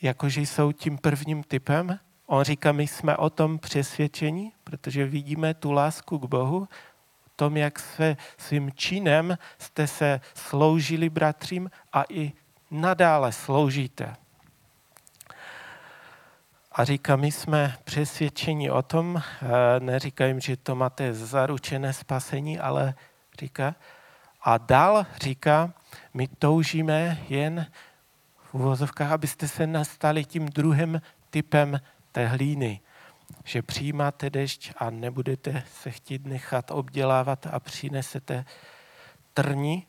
jakože 0.02 0.42
jsou 0.42 0.72
tím 0.72 0.98
prvním 0.98 1.44
typem. 1.44 2.00
On 2.26 2.44
říká, 2.44 2.72
my 2.72 2.88
jsme 2.88 3.18
o 3.18 3.30
tom 3.30 3.60
přesvědčení, 3.60 4.52
protože 4.64 5.06
vidíme 5.06 5.54
tu 5.54 5.72
lásku 5.72 6.20
k 6.20 6.26
Bohu, 6.26 6.68
tom, 7.36 7.58
jak 7.58 7.80
se 7.80 8.18
svým 8.38 8.72
činem 8.72 9.38
jste 9.58 9.88
se 9.88 10.22
sloužili 10.34 11.10
bratřím 11.10 11.72
a 11.94 12.04
i 12.10 12.34
nadále 12.72 13.32
sloužíte. 13.32 14.16
A 16.72 16.84
říká, 16.84 17.16
my 17.16 17.32
jsme 17.32 17.78
přesvědčeni 17.84 18.72
o 18.72 18.82
tom, 18.82 19.18
eh, 19.18 19.80
neříká 19.80 20.26
jim, 20.26 20.40
že 20.40 20.58
to 20.58 20.76
máte 20.76 21.14
zaručené 21.14 21.94
spasení, 21.94 22.60
ale 22.60 22.96
říká, 23.40 23.76
a 24.42 24.58
dál 24.58 25.06
říká, 25.22 25.74
my 26.14 26.28
toužíme 26.28 27.18
jen 27.30 27.66
uvozovkách, 28.52 29.12
abyste 29.12 29.48
se 29.48 29.68
nastali 29.68 30.26
tím 30.26 30.46
druhým 30.46 31.02
typem 31.30 31.80
té 32.16 32.28
hlíny. 32.28 32.80
Že 33.44 33.62
přijímáte 33.62 34.30
dešť 34.30 34.72
a 34.78 34.90
nebudete 34.90 35.64
se 35.82 35.92
chtít 35.92 36.26
nechat 36.26 36.72
obdělávat 36.72 37.48
a 37.52 37.60
přinesete 37.60 38.46
trni. 39.34 39.88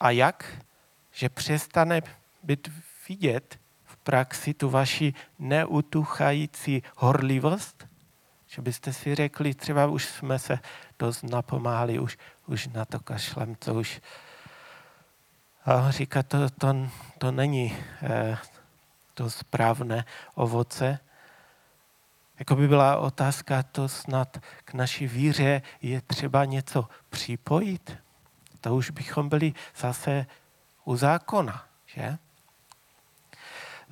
A 0.00 0.10
jak? 0.10 0.64
Že 1.12 1.28
přestane 1.28 2.02
být 2.42 2.72
vidět 3.08 3.58
v 3.84 3.96
praxi 3.96 4.54
tu 4.54 4.70
vaši 4.70 5.14
neutuchající 5.38 6.82
horlivost, 6.96 7.86
že 8.46 8.62
byste 8.62 8.92
si 8.92 9.14
řekli, 9.14 9.54
třeba 9.54 9.86
už 9.86 10.04
jsme 10.04 10.38
se 10.38 10.58
dost 10.98 11.22
napomáhali, 11.22 11.98
už, 11.98 12.18
už 12.46 12.68
na 12.68 12.84
to 12.84 13.00
kašlem, 13.00 13.54
to 13.54 13.74
už... 13.74 14.00
A 15.64 15.90
říká, 15.90 16.22
to, 16.22 16.50
to, 16.50 16.88
to 17.18 17.32
není 17.32 17.76
eh, 18.02 18.38
to 19.14 19.30
správné 19.30 20.04
ovoce. 20.34 20.98
Jako 22.38 22.56
by 22.56 22.68
byla 22.68 22.96
otázka, 22.96 23.62
to 23.62 23.88
snad 23.88 24.38
k 24.64 24.74
naší 24.74 25.06
víře 25.06 25.62
je 25.82 26.00
třeba 26.00 26.44
něco 26.44 26.88
připojit. 27.10 27.96
To 28.60 28.74
už 28.74 28.90
bychom 28.90 29.28
byli 29.28 29.52
zase 29.76 30.26
u 30.84 30.96
zákona, 30.96 31.64
že? 31.86 32.18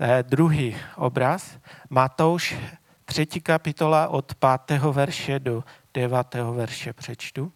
Eh, 0.00 0.22
druhý 0.22 0.76
obraz, 0.96 1.58
Matouš, 1.90 2.56
třetí 3.04 3.40
kapitola 3.40 4.08
od 4.08 4.34
pátého 4.34 4.92
verše 4.92 5.38
do 5.38 5.64
devátého 5.94 6.54
verše 6.54 6.92
přečtu. 6.92 7.52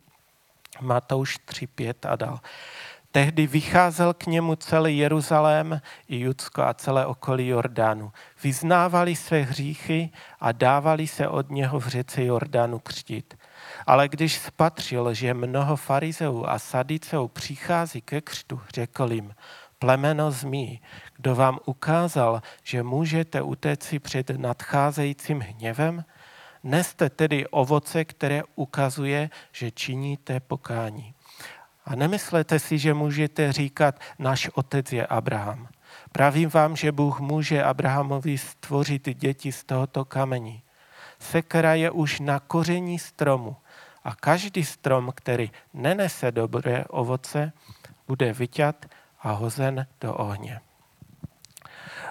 Matouš 0.81 1.39
3, 1.45 1.67
5 1.67 2.07
a 2.07 2.17
dál. 2.17 2.41
Tehdy 3.15 3.47
vycházel 3.47 4.15
k 4.15 4.27
němu 4.27 4.57
celý 4.57 4.99
Jeruzalém 4.99 5.81
i 6.09 6.19
Judsko 6.19 6.63
a 6.63 6.75
celé 6.75 7.07
okolí 7.07 7.47
Jordánu. 7.47 8.13
Vyznávali 8.43 9.17
své 9.17 9.43
hříchy 9.43 10.11
a 10.41 10.53
dávali 10.53 11.07
se 11.07 11.29
od 11.29 11.51
něho 11.51 11.81
v 11.81 11.89
řece 11.89 12.25
Jordánu 12.25 12.79
křtít. 12.79 13.35
Ale 13.87 14.09
když 14.09 14.39
spatřil, 14.39 15.15
že 15.15 15.35
mnoho 15.35 15.77
farizeů 15.77 16.45
a 16.47 16.59
sadiceů 16.59 17.29
přichází 17.29 18.01
ke 18.01 18.21
křtu, 18.21 18.61
řekl 18.75 19.13
jim, 19.13 19.35
plemeno 19.79 20.31
zmí, 20.31 20.81
kdo 21.17 21.35
vám 21.35 21.59
ukázal, 21.65 22.43
že 22.63 22.83
můžete 22.83 23.43
utéci 23.43 23.99
před 23.99 24.31
nadcházejícím 24.31 25.41
hněvem? 25.41 26.05
Neste 26.63 27.11
tedy 27.11 27.47
ovoce, 27.47 28.05
které 28.05 28.43
ukazuje, 28.55 29.31
že 29.53 29.71
činíte 29.71 30.41
pokání. 30.41 31.14
A 31.85 31.95
nemyslete 31.95 32.59
si, 32.59 32.79
že 32.79 32.95
můžete 32.95 33.53
říkat, 33.53 34.01
náš 34.19 34.49
otec 34.55 34.93
je 34.93 35.07
Abraham. 35.07 35.69
Pravím 36.13 36.49
vám, 36.49 36.77
že 36.77 36.93
Bůh 36.93 37.21
může 37.21 37.65
Abrahamovi 37.65 38.39
stvořit 38.39 39.09
děti 39.19 39.53
z 39.53 39.65
tohoto 39.65 40.05
kamení. 40.05 40.63
Sekera 41.19 41.75
je 41.75 41.91
už 41.91 42.21
na 42.21 42.41
koření 42.41 42.99
stromu 42.99 43.57
a 44.05 44.15
každý 44.15 44.65
strom, 44.65 45.13
který 45.15 45.51
nenese 45.75 46.33
dobré 46.33 46.85
ovoce, 46.85 47.53
bude 48.09 48.33
vyťat 48.33 48.87
a 49.21 49.33
hozen 49.33 49.87
do 50.01 50.15
ohně. 50.15 50.61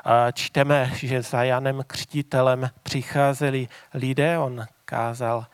A 0.03 0.31
čteme, 0.31 0.91
že 0.95 1.21
za 1.21 1.43
Janem 1.43 1.83
Křtitelem 1.87 2.69
přicházeli 2.83 3.67
lidé, 3.93 4.39
on 4.39 4.65
kázal 4.85 5.45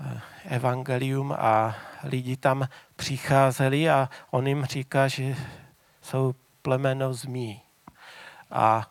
eh, 0.00 0.20
evangelium 0.44 1.32
a 1.38 1.76
lidi 2.04 2.36
tam 2.36 2.68
přicházeli 2.98 3.90
a 3.90 4.10
on 4.30 4.46
jim 4.46 4.64
říká, 4.64 5.08
že 5.08 5.36
jsou 6.02 6.34
plemeno 6.62 7.14
zmí. 7.14 7.62
A 8.50 8.90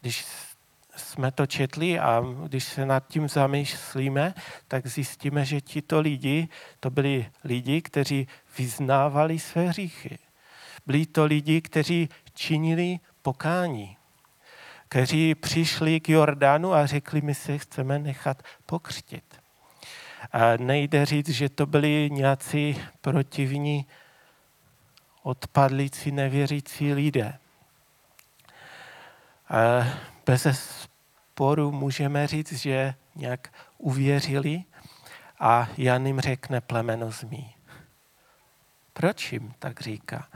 když 0.00 0.26
jsme 0.96 1.30
to 1.32 1.46
četli 1.46 1.98
a 1.98 2.22
když 2.46 2.64
se 2.64 2.86
nad 2.86 3.08
tím 3.08 3.28
zamýšlíme, 3.28 4.34
tak 4.68 4.86
zjistíme, 4.86 5.44
že 5.44 5.60
tito 5.60 6.00
lidi, 6.00 6.48
to 6.80 6.90
byli 6.90 7.30
lidi, 7.44 7.82
kteří 7.82 8.28
vyznávali 8.58 9.38
své 9.38 9.68
hříchy. 9.68 10.18
Byli 10.86 11.06
to 11.06 11.24
lidi, 11.24 11.60
kteří 11.60 12.08
činili 12.34 12.98
pokání, 13.22 13.96
kteří 14.88 15.34
přišli 15.34 16.00
k 16.00 16.08
Jordánu 16.08 16.72
a 16.74 16.86
řekli, 16.86 17.20
my 17.20 17.34
se 17.34 17.58
chceme 17.58 17.98
nechat 17.98 18.42
pokřtit. 18.66 19.39
A 20.32 20.56
nejde 20.56 21.06
říct, 21.06 21.28
že 21.28 21.48
to 21.48 21.66
byli 21.66 22.10
nějací 22.12 22.82
protivní, 23.00 23.86
odpadlící, 25.22 26.12
nevěřící 26.12 26.92
lidé. 26.92 27.38
A 29.48 29.86
bez 30.26 30.46
sporu 31.30 31.72
můžeme 31.72 32.26
říct, 32.26 32.52
že 32.52 32.94
nějak 33.16 33.52
uvěřili 33.78 34.64
a 35.40 35.68
Jan 35.76 36.06
jim 36.06 36.20
řekne 36.20 36.60
plemeno 36.60 37.10
zmí. 37.10 37.54
Proč 38.92 39.32
jim 39.32 39.54
tak 39.58 39.80
říká? 39.80 40.28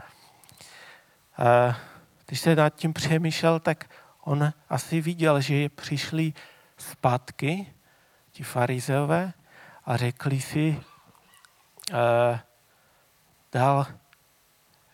A 1.37 1.79
když 2.25 2.39
se 2.39 2.55
nad 2.55 2.75
tím 2.75 2.93
přemýšlel, 2.93 3.59
tak 3.59 3.89
on 4.21 4.53
asi 4.69 5.01
viděl, 5.01 5.41
že 5.41 5.69
přišli 5.69 6.33
zpátky, 6.77 7.73
ti 8.31 8.43
farizeové, 8.43 9.33
a 9.85 9.97
řekli 9.97 10.41
si, 10.41 10.81
uh, 11.91 12.39
dál 13.51 13.85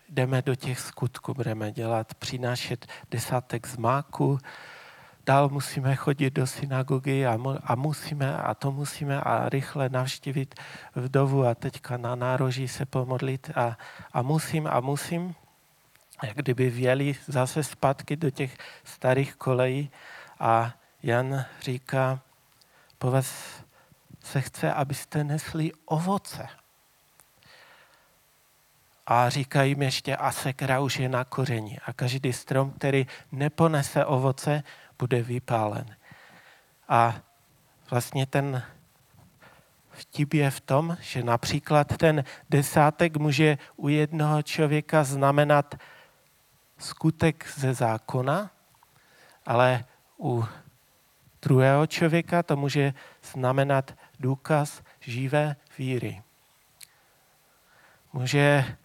jdeme 0.09 0.41
do 0.41 0.55
těch 0.55 0.79
skutků, 0.79 1.33
budeme 1.33 1.71
dělat, 1.71 2.13
přinášet 2.13 2.87
desátek 3.11 3.67
z 3.67 3.77
máku, 3.77 4.39
dál 5.25 5.49
musíme 5.49 5.95
chodit 5.95 6.33
do 6.33 6.47
synagogy 6.47 7.27
a, 7.27 7.37
mu, 7.37 7.55
a 7.63 7.75
musíme, 7.75 8.37
a 8.37 8.53
to 8.53 8.71
musíme 8.71 9.21
a 9.21 9.49
rychle 9.49 9.89
navštívit 9.89 10.55
vdovu 10.95 11.45
a 11.45 11.55
teďka 11.55 11.97
na 11.97 12.15
nároží 12.15 12.67
se 12.67 12.85
pomodlit 12.85 13.51
a, 13.55 13.77
a 14.13 14.21
musím 14.21 14.67
a 14.67 14.79
musím 14.79 15.35
jak 16.23 16.37
kdyby 16.37 16.69
věli 16.69 17.15
zase 17.27 17.63
zpátky 17.63 18.15
do 18.15 18.29
těch 18.29 18.57
starých 18.83 19.35
kolejí 19.35 19.91
a 20.39 20.73
Jan 21.03 21.45
říká, 21.61 22.19
po 22.97 23.11
se 24.23 24.41
chce, 24.41 24.73
abyste 24.73 25.23
nesli 25.23 25.71
ovoce. 25.85 26.47
A 29.07 29.29
říká 29.29 29.63
jim 29.63 29.81
ještě, 29.81 30.15
a 30.15 30.31
sekra 30.31 30.79
už 30.79 30.99
je 30.99 31.09
na 31.09 31.23
koření. 31.23 31.79
A 31.85 31.93
každý 31.93 32.33
strom, 32.33 32.71
který 32.71 33.07
neponese 33.31 34.05
ovoce, 34.05 34.63
bude 34.99 35.21
vypálen. 35.21 35.95
A 36.89 37.15
vlastně 37.89 38.25
ten 38.25 38.63
vtip 39.91 40.33
je 40.33 40.51
v 40.51 40.59
tom, 40.59 40.97
že 41.01 41.23
například 41.23 41.97
ten 41.97 42.23
desátek 42.49 43.17
může 43.17 43.57
u 43.75 43.87
jednoho 43.87 44.43
člověka 44.43 45.03
znamenat 45.03 45.75
skutek 46.77 47.49
ze 47.55 47.73
zákona, 47.73 48.51
ale 49.45 49.85
u 50.19 50.45
druhého 51.41 51.87
člověka 51.87 52.43
to 52.43 52.55
může 52.55 52.93
znamenat 53.33 53.97
důkaz 54.21 54.83
živé 54.99 55.55
víry. 55.77 56.21
Může 58.13 58.77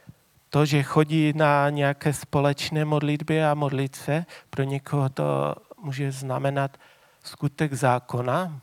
to, 0.51 0.67
že 0.67 0.83
chodí 0.83 1.33
na 1.33 1.71
nějaké 1.71 2.13
společné 2.13 2.85
modlitby 2.85 3.45
a 3.45 3.55
modlit 3.55 3.97
se, 3.97 4.27
pro 4.51 4.63
někoho 4.63 5.09
to 5.09 5.55
může 5.79 6.13
znamenat 6.13 6.77
skutek 7.23 7.73
zákona, 7.73 8.61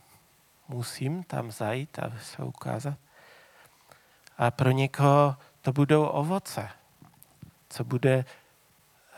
musím 0.68 1.22
tam 1.22 1.50
zajít 1.50 1.98
a 1.98 2.12
se 2.22 2.42
ukázat. 2.42 2.98
A 4.38 4.50
pro 4.50 4.70
někoho 4.70 5.36
to 5.62 5.72
budou 5.72 6.04
ovoce, 6.04 6.68
co 7.68 7.84
bude 7.84 8.24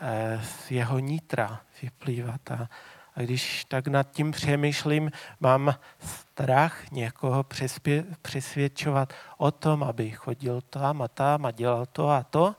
Eh, 0.01 0.41
z 0.43 0.71
jeho 0.71 0.99
nitra 0.99 1.61
vyplývat. 1.81 2.51
A, 2.51 2.69
a 3.17 3.21
když 3.21 3.65
tak 3.65 3.87
nad 3.87 4.11
tím 4.11 4.31
přemýšlím, 4.31 5.11
mám 5.39 5.75
strach 5.99 6.91
někoho 6.91 7.45
přesvědčovat 8.21 9.13
o 9.37 9.51
tom, 9.51 9.83
aby 9.83 10.11
chodil 10.11 10.61
tam 10.61 11.01
a 11.01 11.07
tam 11.07 11.45
a 11.45 11.51
dělal 11.51 11.85
to 11.85 12.09
a 12.09 12.23
to, 12.23 12.55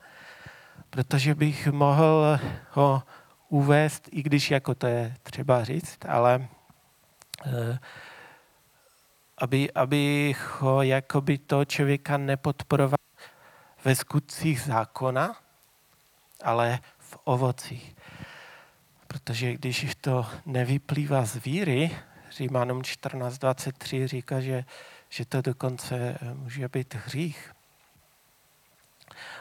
protože 0.89 1.35
bych 1.35 1.67
mohl 1.67 2.39
ho 2.71 3.03
uvést, 3.49 4.09
i 4.11 4.23
když 4.23 4.51
jako 4.51 4.75
to 4.75 4.87
je 4.87 5.15
třeba 5.23 5.63
říct, 5.63 6.05
ale 6.07 6.47
eh, 7.45 7.79
aby, 9.37 9.71
aby 9.71 10.35
ho 10.59 10.81
jakoby 10.81 11.37
to 11.37 11.65
člověka 11.65 12.17
nepodporoval 12.17 12.97
ve 13.83 13.95
skutcích 13.95 14.61
zákona, 14.61 15.35
ale 16.43 16.79
v 16.97 17.17
ovocích. 17.23 17.95
Protože 19.09 19.53
když 19.53 19.95
to 20.01 20.25
nevyplývá 20.45 21.25
z 21.25 21.35
víry, 21.35 21.97
Římanům 22.31 22.81
14.23 22.81 24.07
říká, 24.07 24.39
že, 24.39 24.65
že 25.09 25.25
to 25.25 25.41
dokonce 25.41 26.17
může 26.33 26.67
být 26.67 26.95
hřích. 27.05 27.51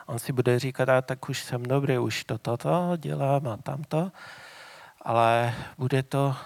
On 0.06 0.18
si 0.18 0.32
bude 0.32 0.58
říkat, 0.58 0.88
a 0.88 1.02
tak 1.02 1.28
už 1.28 1.42
jsem 1.42 1.62
dobrý, 1.62 1.98
už 1.98 2.24
to 2.24 2.38
toto 2.38 2.92
dělám 2.96 3.48
a 3.48 3.56
tamto, 3.56 4.12
ale 5.02 5.54
bude 5.78 6.02
to 6.02 6.36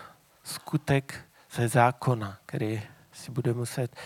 skutek 0.45 1.25
ze 1.51 1.69
zákona, 1.69 2.39
který 2.47 2.83
si 3.13 3.31
bude 3.31 3.53
muset 3.53 3.97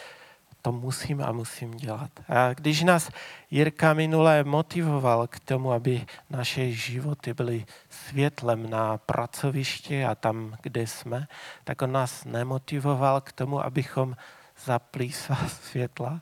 to 0.66 0.72
musím 0.72 1.22
a 1.22 1.32
musím 1.32 1.70
dělat. 1.70 2.10
A 2.28 2.54
když 2.54 2.82
nás 2.82 3.10
Jirka 3.50 3.94
minule 3.94 4.44
motivoval 4.44 5.26
k 5.26 5.40
tomu, 5.40 5.72
aby 5.72 6.06
naše 6.30 6.72
životy 6.72 7.34
byly 7.34 7.66
světlem 7.90 8.70
na 8.70 8.98
pracovišti 8.98 10.04
a 10.04 10.14
tam, 10.14 10.56
kde 10.62 10.86
jsme, 10.86 11.28
tak 11.64 11.82
on 11.82 11.92
nás 11.92 12.24
nemotivoval 12.24 13.20
k 13.20 13.32
tomu, 13.32 13.64
abychom 13.64 14.16
zapli 14.64 15.12
svá 15.12 15.36
světla, 15.62 16.20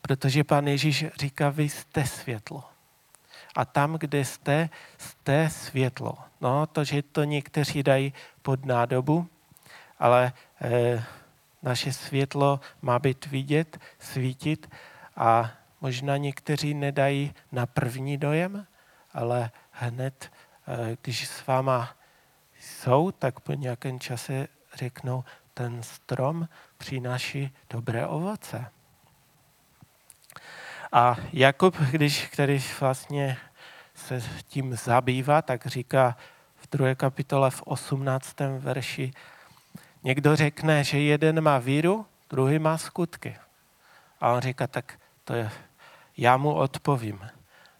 protože 0.00 0.44
pan 0.44 0.68
Ježíš 0.68 1.04
říká, 1.18 1.50
vy 1.50 1.68
jste 1.68 2.06
světlo. 2.06 2.64
A 3.56 3.64
tam, 3.64 3.98
kde 3.98 4.24
jste, 4.24 4.68
jste 4.98 5.50
světlo. 5.50 6.18
No, 6.40 6.66
to, 6.66 6.84
že 6.84 7.02
to 7.02 7.24
někteří 7.24 7.82
dají 7.82 8.12
pod 8.42 8.64
nádobu, 8.64 9.26
ale 9.98 10.32
eh, 10.62 11.04
naše 11.62 11.92
světlo 11.92 12.60
má 12.82 12.98
být 12.98 13.26
vidět, 13.26 13.78
svítit 13.98 14.70
a 15.16 15.50
možná 15.80 16.16
někteří 16.16 16.74
nedají 16.74 17.34
na 17.52 17.66
první 17.66 18.18
dojem, 18.18 18.66
ale 19.12 19.50
hned, 19.70 20.32
eh, 20.68 20.96
když 21.02 21.28
s 21.28 21.46
váma 21.46 21.96
jsou, 22.60 23.10
tak 23.10 23.40
po 23.40 23.52
nějakém 23.52 24.00
čase 24.00 24.48
řeknou, 24.74 25.24
ten 25.54 25.82
strom 25.82 26.48
přináší 26.78 27.52
dobré 27.70 28.06
ovoce. 28.06 28.66
A 30.92 31.16
Jakub, 31.32 31.76
když, 31.76 32.26
který 32.26 32.62
vlastně 32.80 33.36
se 33.94 34.22
tím 34.48 34.74
zabývá, 34.74 35.42
tak 35.42 35.66
říká 35.66 36.16
v 36.56 36.70
druhé 36.70 36.94
kapitole 36.94 37.50
v 37.50 37.62
18. 37.62 38.58
verši, 38.58 39.12
Někdo 40.02 40.36
řekne, 40.36 40.84
že 40.84 40.98
jeden 40.98 41.40
má 41.40 41.58
víru, 41.58 42.06
druhý 42.30 42.58
má 42.58 42.78
skutky. 42.78 43.36
A 44.20 44.32
on 44.32 44.40
říká, 44.40 44.66
tak 44.66 44.98
to 45.24 45.34
je, 45.34 45.50
já 46.16 46.36
mu 46.36 46.54
odpovím. 46.54 47.20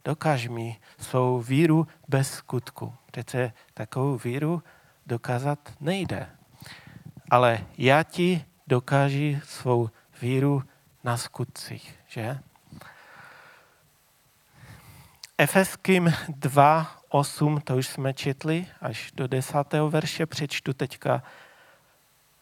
Dokáž 0.05 0.49
mi 0.49 0.81
svou 0.99 1.41
víru 1.41 1.89
bez 2.09 2.33
skutku. 2.33 2.95
Přece 3.11 3.53
takovou 3.75 4.19
víru 4.19 4.63
dokázat 5.07 5.59
nejde. 5.81 6.31
Ale 7.31 7.67
já 7.79 8.03
ti 8.03 8.45
dokážu 8.67 9.41
svou 9.45 9.91
víru 10.23 10.63
na 11.05 11.17
skutcích, 11.17 11.99
že? 12.07 12.39
Efeským 15.39 16.15
2, 16.29 17.01
8, 17.09 17.61
to 17.61 17.77
už 17.77 17.87
jsme 17.87 18.15
četli, 18.15 18.67
až 18.81 19.13
do 19.15 19.27
desátého 19.27 19.91
verše 19.91 20.27
přečtu 20.27 20.73
teďka 20.73 21.23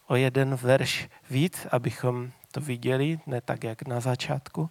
o 0.09 0.17
jeden 0.17 0.55
verš 0.55 1.09
víc, 1.31 1.67
abychom 1.71 2.31
to 2.53 2.61
viděli, 2.61 3.21
ne 3.27 3.41
tak, 3.41 3.65
jak 3.65 3.89
na 3.89 4.01
začátku. 4.01 4.71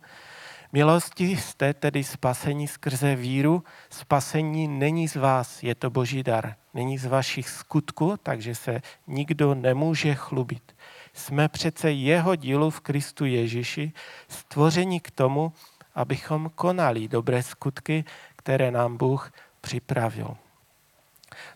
Milosti 0.73 1.38
jste 1.38 1.73
tedy 1.73 2.04
spasení 2.04 2.67
skrze 2.67 3.15
víru. 3.15 3.63
Spasení 3.89 4.67
není 4.67 5.08
z 5.08 5.15
vás, 5.15 5.63
je 5.63 5.76
to 5.76 5.89
boží 5.89 6.23
dar. 6.23 6.56
Není 6.73 6.97
z 6.97 7.06
vašich 7.06 7.50
skutků, 7.50 8.17
takže 8.23 8.56
se 8.56 8.82
nikdo 9.08 9.56
nemůže 9.56 10.15
chlubit. 10.15 10.76
Jsme 11.13 11.50
přece 11.50 11.91
jeho 11.91 12.36
dílu 12.36 12.69
v 12.69 12.80
Kristu 12.80 13.26
Ježíši, 13.26 13.91
stvoření 14.28 15.00
k 15.00 15.12
tomu, 15.12 15.54
abychom 15.95 16.52
konali 16.56 17.08
dobré 17.08 17.43
skutky, 17.43 18.06
které 18.36 18.71
nám 18.71 18.97
Bůh 18.97 19.32
připravil. 19.62 20.38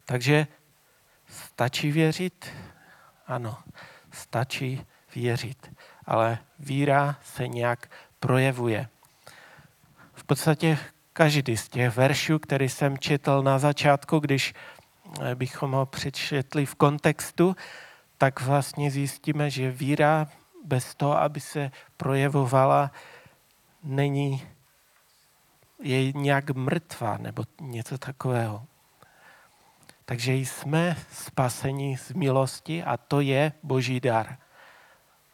Takže 0.06 0.48
stačí 1.28 1.92
věřit, 1.92 2.46
ano, 3.32 3.58
stačí 4.12 4.86
věřit, 5.16 5.74
ale 6.06 6.38
víra 6.60 7.16
se 7.24 7.48
nějak 7.48 7.92
projevuje. 8.20 8.88
V 10.14 10.24
podstatě 10.24 10.78
každý 11.14 11.58
z 11.58 11.70
těch 11.70 11.96
veršů, 11.96 12.40
který 12.40 12.70
jsem 12.70 12.98
četl 12.98 13.44
na 13.44 13.60
začátku, 13.60 14.20
když 14.20 14.54
eh, 15.22 15.36
bychom 15.36 15.72
ho 15.72 15.86
přečetli 15.86 16.66
v 16.66 16.76
kontextu, 16.76 17.56
tak 18.18 18.42
vlastně 18.42 18.92
zjistíme, 18.92 19.50
že 19.50 19.72
víra 19.72 20.28
bez 20.66 20.96
toho, 20.96 21.18
aby 21.18 21.40
se 21.40 21.72
projevovala, 21.98 22.92
není, 23.84 24.44
je 25.84 26.12
nějak 26.12 26.50
mrtvá 26.50 27.18
nebo 27.18 27.44
něco 27.62 27.98
takového. 27.98 28.66
Takže 30.12 30.34
jsme 30.34 30.98
spaseni 31.12 31.98
z 31.98 32.12
milosti 32.12 32.84
a 32.84 32.98
to 32.98 33.22
je 33.22 33.52
boží 33.64 34.00
dar. 34.00 34.38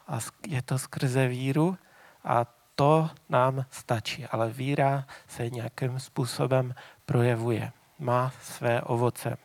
A 0.07 0.19
je 0.47 0.61
to 0.61 0.79
skrze 0.79 1.27
víru 1.27 1.77
a 2.23 2.45
to 2.75 3.09
nám 3.29 3.65
stačí. 3.71 4.25
Ale 4.25 4.49
víra 4.49 5.07
se 5.27 5.49
nějakým 5.49 5.99
způsobem 5.99 6.75
projevuje, 7.05 7.71
má 7.99 8.33
své 8.41 8.81
ovoce. 8.81 9.37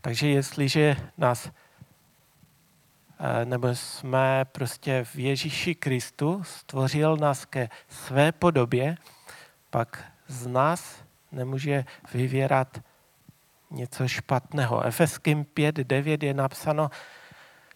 Takže 0.00 0.28
jestliže 0.28 0.96
nás 1.18 1.48
eh, 1.48 3.44
nebo 3.44 3.68
jsme 3.68 4.44
prostě 4.44 5.04
v 5.04 5.16
Ježíši 5.16 5.74
Kristu, 5.74 6.44
stvořil 6.44 7.16
nás 7.16 7.44
ke 7.44 7.68
své 7.88 8.32
podobě, 8.32 8.96
pak 9.70 10.04
z 10.26 10.46
nás 10.46 11.04
nemůže 11.32 11.84
vyvěrat 12.14 12.80
něco 13.70 14.08
špatného. 14.08 14.82
Efeským 14.82 15.44
5.9 15.44 16.24
je 16.24 16.34
napsáno, 16.34 16.90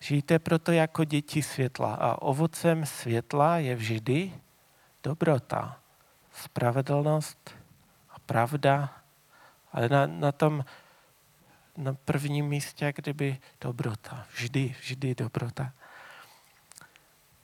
žijte 0.01 0.39
proto 0.39 0.73
jako 0.73 1.05
děti 1.05 1.43
světla 1.43 1.95
a 1.95 2.23
ovocem 2.23 2.87
světla 2.87 3.59
je 3.59 3.77
vždy 3.77 4.33
dobrota, 5.03 5.81
spravedlnost 6.33 7.51
a 8.11 8.19
pravda, 8.19 8.97
ale 9.73 9.89
na, 9.89 10.07
na 10.07 10.33
tom 10.33 10.65
na 11.77 11.95
prvním 11.95 12.47
místě, 12.47 12.93
kdyby 12.97 13.39
dobrota. 13.61 14.27
Vždy, 14.35 14.75
vždy 14.81 15.15
dobrota. 15.15 15.73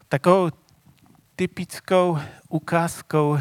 Takovou 0.09 0.51
typickou 1.37 2.19
ukázkou 2.49 3.39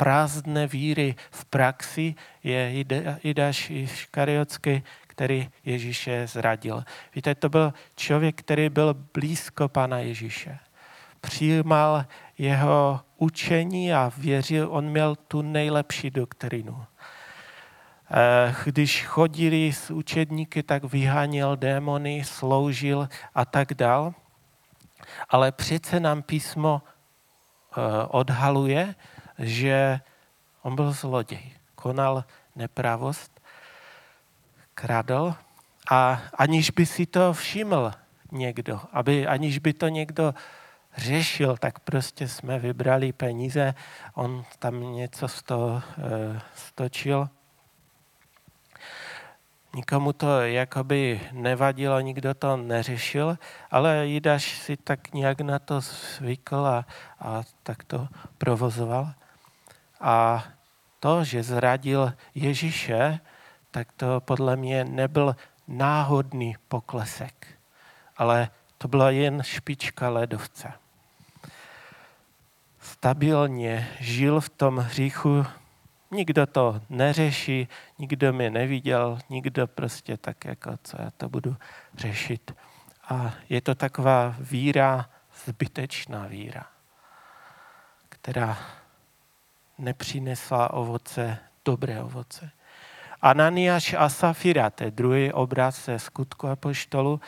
prázdné 0.00 0.66
víry 0.66 1.14
v 1.30 1.44
praxi 1.44 2.14
je 2.44 2.84
Jidáš 3.22 3.72
Škariotsky, 3.84 4.82
který 5.06 5.50
Ježíše 5.64 6.26
zradil. 6.26 6.84
Víte, 7.14 7.34
to 7.34 7.48
byl 7.48 7.72
člověk, 7.96 8.36
který 8.36 8.68
byl 8.68 8.94
blízko 9.14 9.68
Pana 9.68 9.98
Ježíše. 9.98 10.58
Přijímal 11.20 12.04
jeho 12.38 13.00
učení 13.16 13.92
a 13.94 14.12
věřil, 14.16 14.68
on 14.70 14.88
měl 14.88 15.16
tu 15.16 15.42
nejlepší 15.42 16.10
doktrinu. 16.10 16.84
Eh, 18.10 18.54
když 18.64 19.06
chodili 19.06 19.72
s 19.72 19.90
učedníky, 19.90 20.62
tak 20.62 20.84
vyháněl 20.84 21.56
démony, 21.56 22.24
sloužil 22.24 23.08
a 23.34 23.44
tak 23.44 23.74
dál. 23.74 24.14
Ale 25.28 25.52
přece 25.52 26.00
nám 26.00 26.22
písmo 26.22 26.82
eh, 26.82 27.80
odhaluje, 28.08 28.94
že 29.40 30.00
on 30.62 30.76
byl 30.76 30.92
zloděj, 30.92 31.52
konal 31.74 32.24
nepravost, 32.56 33.40
kradl 34.74 35.34
a 35.90 36.22
aniž 36.34 36.70
by 36.70 36.86
si 36.86 37.06
to 37.06 37.32
všiml 37.32 37.92
někdo, 38.32 38.80
aby, 38.92 39.26
aniž 39.26 39.58
by 39.58 39.72
to 39.72 39.88
někdo 39.88 40.34
řešil, 40.96 41.56
tak 41.56 41.78
prostě 41.78 42.28
jsme 42.28 42.58
vybrali 42.58 43.12
peníze, 43.12 43.74
on 44.14 44.44
tam 44.58 44.92
něco 44.92 45.28
z 45.28 45.42
toho 45.42 45.82
e, 45.82 46.40
stočil. 46.54 47.28
Nikomu 49.74 50.12
to 50.12 50.40
jakoby 50.40 51.20
nevadilo, 51.32 52.00
nikdo 52.00 52.34
to 52.34 52.56
neřešil, 52.56 53.38
ale 53.70 54.06
Jidáš 54.06 54.58
si 54.58 54.76
tak 54.76 55.12
nějak 55.12 55.40
na 55.40 55.58
to 55.58 55.80
zvykl 55.80 56.56
a, 56.56 56.86
a 57.20 57.42
tak 57.62 57.84
to 57.84 58.08
provozoval. 58.38 59.14
A 60.00 60.44
to, 61.00 61.24
že 61.24 61.42
zradil 61.42 62.12
Ježíše, 62.34 63.20
tak 63.70 63.92
to 63.92 64.20
podle 64.20 64.56
mě 64.56 64.84
nebyl 64.84 65.36
náhodný 65.68 66.56
poklesek, 66.68 67.46
ale 68.16 68.50
to 68.78 68.88
byla 68.88 69.10
jen 69.10 69.42
špička 69.42 70.08
ledovce. 70.08 70.72
Stabilně 72.80 73.88
žil 73.98 74.40
v 74.40 74.48
tom 74.48 74.76
hříchu, 74.76 75.46
nikdo 76.10 76.46
to 76.46 76.80
neřeší, 76.88 77.68
nikdo 77.98 78.32
mě 78.32 78.50
neviděl, 78.50 79.18
nikdo 79.30 79.66
prostě 79.66 80.16
tak 80.16 80.44
jako, 80.44 80.78
co 80.82 80.96
já 81.02 81.10
to 81.10 81.28
budu 81.28 81.56
řešit. 81.96 82.54
A 83.08 83.34
je 83.48 83.60
to 83.60 83.74
taková 83.74 84.34
víra, 84.38 85.10
zbytečná 85.46 86.26
víra, 86.26 86.66
která 88.08 88.58
nepřinesla 89.80 90.72
ovoce, 90.72 91.38
dobré 91.64 92.02
ovoce. 92.02 92.50
Ananiáš 93.22 93.94
a 93.98 94.08
Safira, 94.08 94.70
to 94.70 94.84
je 94.84 94.90
druhý 94.90 95.32
obraz 95.32 95.84
ze 95.84 95.98
skutku 95.98 96.48
apoštolu, 96.48 97.20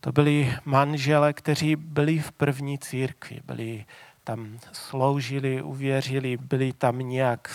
To 0.00 0.12
byli 0.12 0.54
manžele, 0.64 1.32
kteří 1.32 1.76
byli 1.76 2.18
v 2.18 2.32
první 2.32 2.78
církvi, 2.78 3.40
byli 3.44 3.84
tam 4.24 4.58
sloužili, 4.72 5.62
uvěřili, 5.62 6.36
byli 6.36 6.72
tam 6.72 6.98
nějak, 6.98 7.50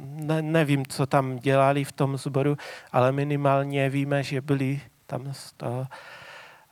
ne, 0.00 0.42
nevím, 0.42 0.86
co 0.86 1.06
tam 1.06 1.38
dělali 1.38 1.84
v 1.84 1.92
tom 1.92 2.16
sboru, 2.16 2.56
ale 2.92 3.12
minimálně 3.12 3.90
víme, 3.90 4.22
že 4.22 4.40
byli 4.40 4.80
tam 5.06 5.34
z 5.34 5.52
toho 5.52 5.86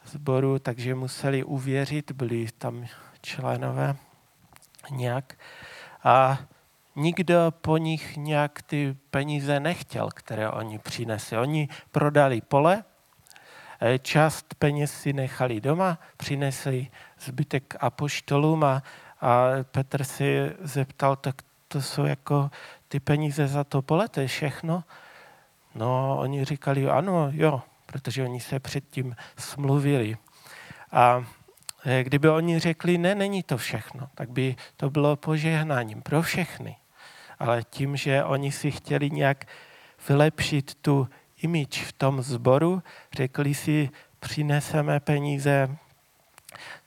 sboru, 0.05 0.59
takže 0.59 0.95
museli 0.95 1.45
uvěřit, 1.45 2.13
byli 2.13 2.47
tam 2.59 2.87
členové 3.23 3.97
nějak. 4.91 5.35
A 6.05 6.39
nikdo 6.99 7.53
po 7.61 7.77
nich 7.77 8.17
nějak 8.17 8.63
ty 8.63 8.97
peníze 9.11 9.61
nechtěl, 9.61 10.09
které 10.15 10.51
oni 10.51 10.79
přinesli. 10.79 11.39
Oni 11.39 11.69
prodali 11.91 12.41
pole, 12.41 12.85
eh, 13.81 13.99
část 13.99 14.55
peněz 14.55 14.93
si 14.93 15.13
nechali 15.13 15.61
doma, 15.61 15.99
přinesli 16.17 16.89
zbytek 17.21 17.77
apoštolům 17.81 18.65
a, 18.65 18.83
a 19.21 19.43
Petr 19.63 20.05
si 20.05 20.53
zeptal, 20.61 21.17
tak 21.17 21.43
to 21.69 21.83
jsou 21.83 22.05
jako 22.05 22.51
ty 22.89 23.01
peníze 23.01 23.49
za 23.49 23.65
to 23.65 23.83
pole, 23.83 24.09
to 24.09 24.21
je 24.21 24.27
všechno? 24.27 24.85
No, 25.75 26.17
oni 26.19 26.45
říkali, 26.45 26.91
ano, 26.91 27.29
jo, 27.33 27.63
protože 27.87 28.25
oni 28.25 28.41
se 28.41 28.61
předtím 28.61 29.17
smluvili. 29.37 30.17
A 30.93 31.25
eh, 31.87 32.05
kdyby 32.05 32.29
oni 32.29 32.59
řekli, 32.59 32.99
ne, 32.99 33.15
není 33.15 33.43
to 33.43 33.57
všechno, 33.57 34.09
tak 34.15 34.31
by 34.31 34.57
to 34.77 34.91
bylo 34.91 35.17
požehnáním 35.17 36.03
pro 36.03 36.23
všechny. 36.23 36.77
Ale 37.39 37.63
tím, 37.63 37.97
že 37.97 38.25
oni 38.25 38.53
si 38.53 38.71
chtěli 38.71 39.11
nějak 39.11 39.45
vylepšit 40.09 40.75
tu 40.75 41.09
imič 41.43 41.83
v 41.83 41.93
tom 41.93 42.23
zboru, 42.23 42.83
řekli 43.13 43.55
si, 43.55 43.91
přineseme 44.21 45.01
peníze, 45.01 45.77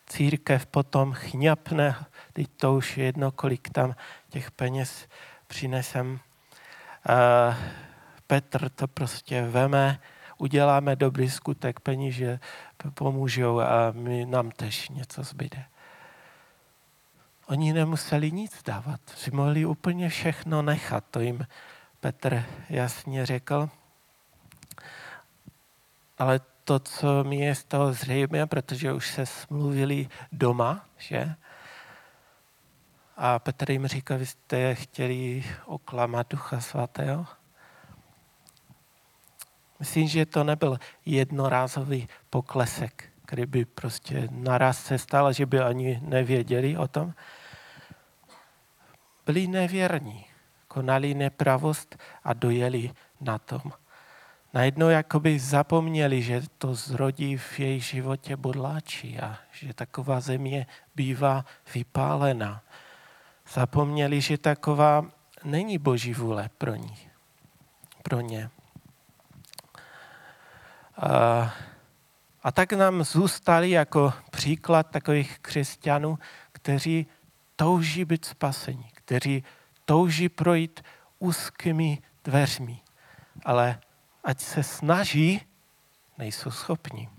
církev 0.08 0.66
potom 0.66 1.14
chňapne, 1.14 1.96
teď 2.34 2.48
to 2.58 2.76
už 2.76 2.98
je 2.98 3.06
jedno, 3.06 3.32
kolik 3.32 3.70
tam 3.70 3.96
těch 4.30 4.52
peněz 4.52 5.08
přinesem. 5.48 6.20
Petr 8.28 8.70
to 8.70 8.88
prostě 8.88 9.42
veme, 9.42 10.00
uděláme 10.38 10.96
dobrý 10.96 11.30
skutek, 11.30 11.80
peníze 11.80 12.40
pomůžou 12.94 13.60
a 13.60 13.92
my 13.92 14.26
nám 14.26 14.52
tež 14.52 14.90
něco 14.90 15.24
zbyde. 15.24 15.64
Oni 17.52 17.74
nemuseli 17.74 18.32
nic 18.32 18.64
dávat, 18.64 19.02
si 19.16 19.32
mohli 19.32 19.66
úplně 19.66 20.10
všechno 20.10 20.62
nechat, 20.62 21.04
to 21.12 21.20
jim 21.20 21.48
Petr 22.00 22.44
jasně 22.70 23.26
řekl. 23.26 23.70
Ale 26.18 26.40
to, 26.64 26.80
co 26.80 27.24
mi 27.24 27.36
je 27.36 27.56
z 27.56 27.64
toho 27.64 27.94
zřejmé, 27.94 28.48
protože 28.48 28.94
už 28.94 29.12
se 29.12 29.26
smluvili 29.26 30.08
doma, 30.32 30.86
že? 30.98 31.36
A 33.18 33.40
Petr 33.40 33.72
jim 33.72 33.88
říká, 33.88 34.16
vy 34.16 34.26
jste 34.26 34.76
chtěli 34.76 35.44
oklamat 35.66 36.28
Ducha 36.30 36.62
Svatého. 36.62 37.26
Myslím, 39.80 40.08
že 40.08 40.26
to 40.26 40.44
nebyl 40.44 40.80
jednorázový 41.06 42.08
poklesek, 42.30 43.10
který 43.26 43.46
by 43.46 43.66
prostě 43.66 44.28
naraz 44.32 44.84
se 44.84 44.98
stal, 44.98 45.34
že 45.34 45.46
by 45.46 45.60
ani 45.60 46.00
nevěděli 46.04 46.78
o 46.78 46.88
tom. 46.88 47.14
Byli 49.26 49.48
nevěrní, 49.48 50.26
konali 50.68 51.14
nepravost 51.14 51.98
a 52.24 52.34
dojeli 52.34 52.92
na 53.22 53.38
tom. 53.38 53.62
Najednou 54.54 54.90
jakoby 54.90 55.40
zapomněli, 55.40 56.22
že 56.22 56.42
to 56.58 56.76
zrodí 56.76 57.38
v 57.38 57.60
jejich 57.60 57.84
životě 57.84 58.38
bodláčí 58.38 59.20
a 59.20 59.38
že 59.52 59.74
taková 59.74 60.20
země 60.20 60.68
bývá 60.96 61.46
vypálena. 61.74 62.62
Zapomněli, 63.54 64.22
že 64.22 64.38
taková 64.38 65.06
není 65.44 65.78
boží 65.78 66.14
vůle 66.14 66.50
pro 66.58 66.76
ní, 66.76 66.98
pro 68.04 68.22
ně. 68.22 68.50
A, 70.98 71.54
a 72.44 72.52
tak 72.52 72.74
nám 72.74 73.04
zůstali 73.04 73.70
jako 73.70 74.14
příklad 74.32 74.90
takových 74.92 75.40
křesťanů, 75.40 76.20
kteří 76.52 77.06
touží 77.56 78.06
být 78.06 78.26
spasení, 78.26 78.92
kteří 79.12 79.44
touží 79.86 80.30
projít 80.30 80.84
úzkými 81.20 82.02
dveřmi, 82.24 82.82
ale 83.46 83.80
ať 84.24 84.40
se 84.40 84.64
snaží, 84.64 85.42
nejsou 86.18 86.52
schopni. 86.52 87.10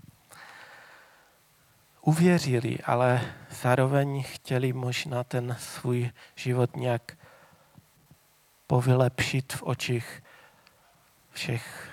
Uvěřili, 2.01 2.79
ale 2.85 3.33
zároveň 3.49 4.23
chtěli 4.23 4.73
možná 4.73 5.23
ten 5.23 5.55
svůj 5.59 6.11
život 6.35 6.75
nějak 6.75 7.17
povylepšit 8.67 9.53
v 9.53 9.63
očích 9.63 10.23
všech 11.31 11.89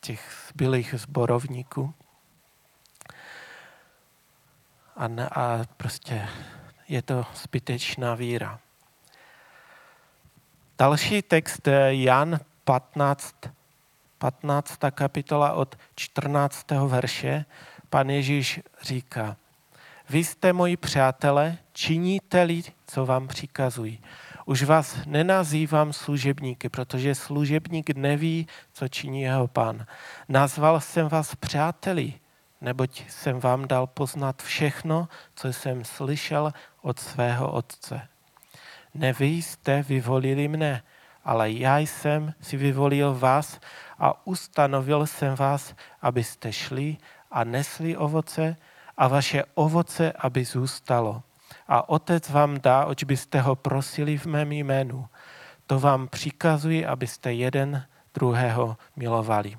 těch 0.00 0.48
zbylých 0.48 0.94
zborovníků. 0.98 1.94
A, 4.96 5.08
ne, 5.08 5.28
a 5.28 5.64
prostě 5.76 6.28
je 6.88 7.02
to 7.02 7.26
zbytečná 7.34 8.14
víra. 8.14 8.60
Další 10.78 11.22
text 11.22 11.68
Jan 11.88 12.40
15, 12.64 13.34
15. 14.18 14.78
kapitola 14.90 15.52
od 15.52 15.76
14. 15.94 16.66
verše. 16.86 17.44
Pan 17.90 18.10
Ježíš 18.10 18.60
říká, 18.82 19.36
vy 20.08 20.24
jste 20.24 20.52
moji 20.52 20.76
přátelé, 20.76 21.58
činíte-li, 21.72 22.62
co 22.86 23.06
vám 23.06 23.28
přikazují. 23.28 24.00
Už 24.44 24.62
vás 24.62 24.98
nenazývám 25.06 25.92
služebníky, 25.92 26.68
protože 26.68 27.14
služebník 27.14 27.90
neví, 27.90 28.46
co 28.72 28.88
činí 28.88 29.22
jeho 29.22 29.48
pán. 29.48 29.86
Nazval 30.28 30.80
jsem 30.80 31.08
vás 31.08 31.34
přáteli, 31.34 32.14
neboť 32.60 33.02
jsem 33.08 33.40
vám 33.40 33.68
dal 33.68 33.86
poznat 33.86 34.42
všechno, 34.42 35.08
co 35.34 35.52
jsem 35.52 35.84
slyšel 35.84 36.52
od 36.82 36.98
svého 36.98 37.52
otce. 37.52 38.08
Ne 38.96 39.12
vy 39.12 39.26
jste 39.26 39.82
vyvolili 39.82 40.48
mne, 40.48 40.82
ale 41.24 41.50
já 41.50 41.78
jsem 41.78 42.34
si 42.40 42.56
vyvolil 42.56 43.14
vás 43.14 43.60
a 43.98 44.26
ustanovil 44.26 45.06
jsem 45.06 45.34
vás, 45.34 45.74
abyste 46.02 46.52
šli 46.52 46.96
a 47.30 47.44
nesli 47.44 47.96
ovoce 47.96 48.56
a 48.96 49.08
vaše 49.08 49.44
ovoce, 49.54 50.12
aby 50.12 50.44
zůstalo 50.44 51.22
a 51.68 51.88
otec 51.88 52.30
vám 52.30 52.60
dá, 52.60 52.84
oč 52.84 53.04
byste 53.04 53.40
ho 53.40 53.56
prosili 53.56 54.18
v 54.18 54.26
mém 54.26 54.52
jménu. 54.52 55.08
To 55.66 55.80
vám 55.80 56.08
přikazuji, 56.08 56.86
abyste 56.86 57.32
jeden 57.32 57.84
druhého 58.14 58.76
milovali. 58.96 59.56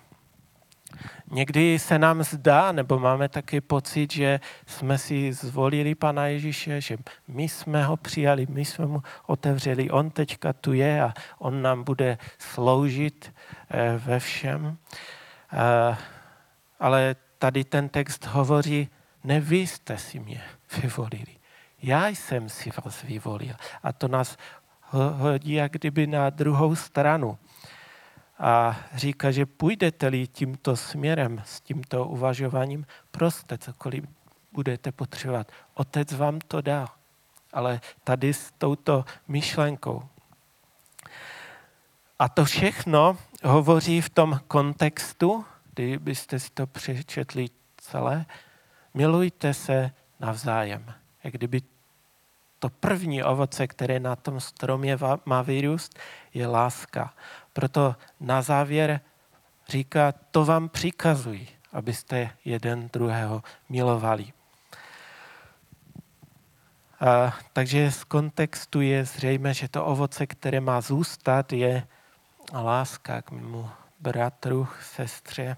Někdy 1.31 1.79
se 1.79 1.99
nám 1.99 2.23
zdá, 2.23 2.71
nebo 2.71 2.99
máme 2.99 3.29
taky 3.29 3.61
pocit, 3.61 4.13
že 4.13 4.39
jsme 4.65 4.97
si 4.97 5.33
zvolili 5.33 5.95
Pana 5.95 6.27
Ježíše, 6.27 6.81
že 6.81 6.97
my 7.27 7.49
jsme 7.49 7.83
ho 7.83 7.97
přijali, 7.97 8.47
my 8.49 8.65
jsme 8.65 8.85
mu 8.85 9.03
otevřeli, 9.25 9.89
on 9.89 10.09
teďka 10.09 10.53
tu 10.53 10.73
je 10.73 11.01
a 11.01 11.13
on 11.39 11.61
nám 11.61 11.83
bude 11.83 12.17
sloužit 12.37 13.33
eh, 13.69 14.01
ve 14.05 14.19
všem. 14.19 14.77
Eh, 15.53 15.97
ale 16.79 17.15
tady 17.37 17.63
ten 17.63 17.89
text 17.89 18.25
hovoří, 18.25 18.89
ne 19.23 19.39
vy 19.39 19.57
jste 19.57 19.97
si 19.97 20.19
mě 20.19 20.41
vyvolili, 20.81 21.37
já 21.81 22.07
jsem 22.07 22.49
si 22.49 22.71
vás 22.83 23.03
vyvolil. 23.03 23.55
A 23.83 23.93
to 23.93 24.07
nás 24.07 24.37
hodí 24.91 25.53
jak 25.53 25.71
kdyby 25.71 26.07
na 26.07 26.29
druhou 26.29 26.75
stranu. 26.75 27.37
A 28.39 28.77
říká, 28.95 29.31
že 29.31 29.45
půjdete-li 29.45 30.27
tímto 30.27 30.75
směrem, 30.75 31.41
s 31.45 31.61
tímto 31.61 32.05
uvažováním, 32.05 32.85
prostě 33.11 33.57
cokoliv 33.57 34.03
budete 34.51 34.91
potřebovat. 34.91 35.51
Otec 35.73 36.11
vám 36.11 36.39
to 36.39 36.61
dá. 36.61 36.87
Ale 37.53 37.81
tady 38.03 38.33
s 38.33 38.51
touto 38.57 39.05
myšlenkou. 39.27 40.03
A 42.19 42.29
to 42.29 42.45
všechno 42.45 43.17
hovoří 43.43 44.01
v 44.01 44.09
tom 44.09 44.39
kontextu, 44.47 45.45
kdybyste 45.73 46.39
si 46.39 46.49
to 46.51 46.67
přečetli 46.67 47.47
celé, 47.77 48.25
milujte 48.93 49.53
se 49.53 49.91
navzájem 50.19 50.93
jak 51.27 51.33
kdyby 51.33 51.61
to 52.59 52.69
první 52.69 53.23
ovoce, 53.23 53.67
které 53.67 53.99
na 53.99 54.15
tom 54.15 54.39
stromě 54.39 54.97
má 55.25 55.41
vyrůst, 55.41 55.99
je 56.33 56.47
láska. 56.47 57.13
Proto 57.53 57.95
na 58.19 58.41
závěr 58.41 59.01
říká, 59.69 60.13
to 60.31 60.45
vám 60.45 60.69
přikazují, 60.69 61.47
abyste 61.73 62.29
jeden 62.45 62.89
druhého 62.93 63.43
milovali. 63.69 64.33
A, 66.99 67.37
takže 67.53 67.91
z 67.91 68.03
kontextu 68.03 68.81
je 68.81 69.05
zřejmé, 69.05 69.53
že 69.53 69.67
to 69.67 69.85
ovoce, 69.85 70.27
které 70.27 70.59
má 70.59 70.81
zůstat, 70.81 71.53
je 71.53 71.87
láska 72.53 73.21
k 73.21 73.31
mému 73.31 73.69
bratru, 73.99 74.67
sestře. 74.81 75.57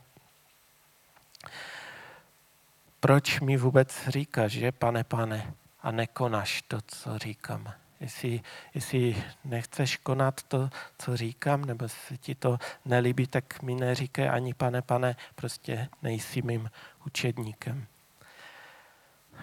proč 2.99 3.39
mi 3.39 3.57
vůbec 3.57 4.07
říkáš, 4.07 4.51
že 4.51 4.71
pane, 4.71 5.03
pane, 5.03 5.53
a 5.81 5.91
nekonáš 5.91 6.61
to, 6.61 6.77
co 6.87 7.17
říkám. 7.17 7.73
Jestli, 7.99 8.41
jestli 8.73 9.23
nechceš 9.45 9.97
konat 9.97 10.43
to, 10.43 10.69
co 10.97 11.17
říkám, 11.17 11.65
nebo 11.65 11.89
se 11.89 12.17
ti 12.17 12.35
to 12.35 12.57
nelíbí, 12.85 13.27
tak 13.27 13.61
mi 13.61 13.75
neříkej 13.75 14.29
ani 14.29 14.53
pane, 14.53 14.81
pane, 14.81 15.15
prostě 15.35 15.89
nejsi 16.01 16.41
mým 16.41 16.69
učedníkem. 17.05 17.87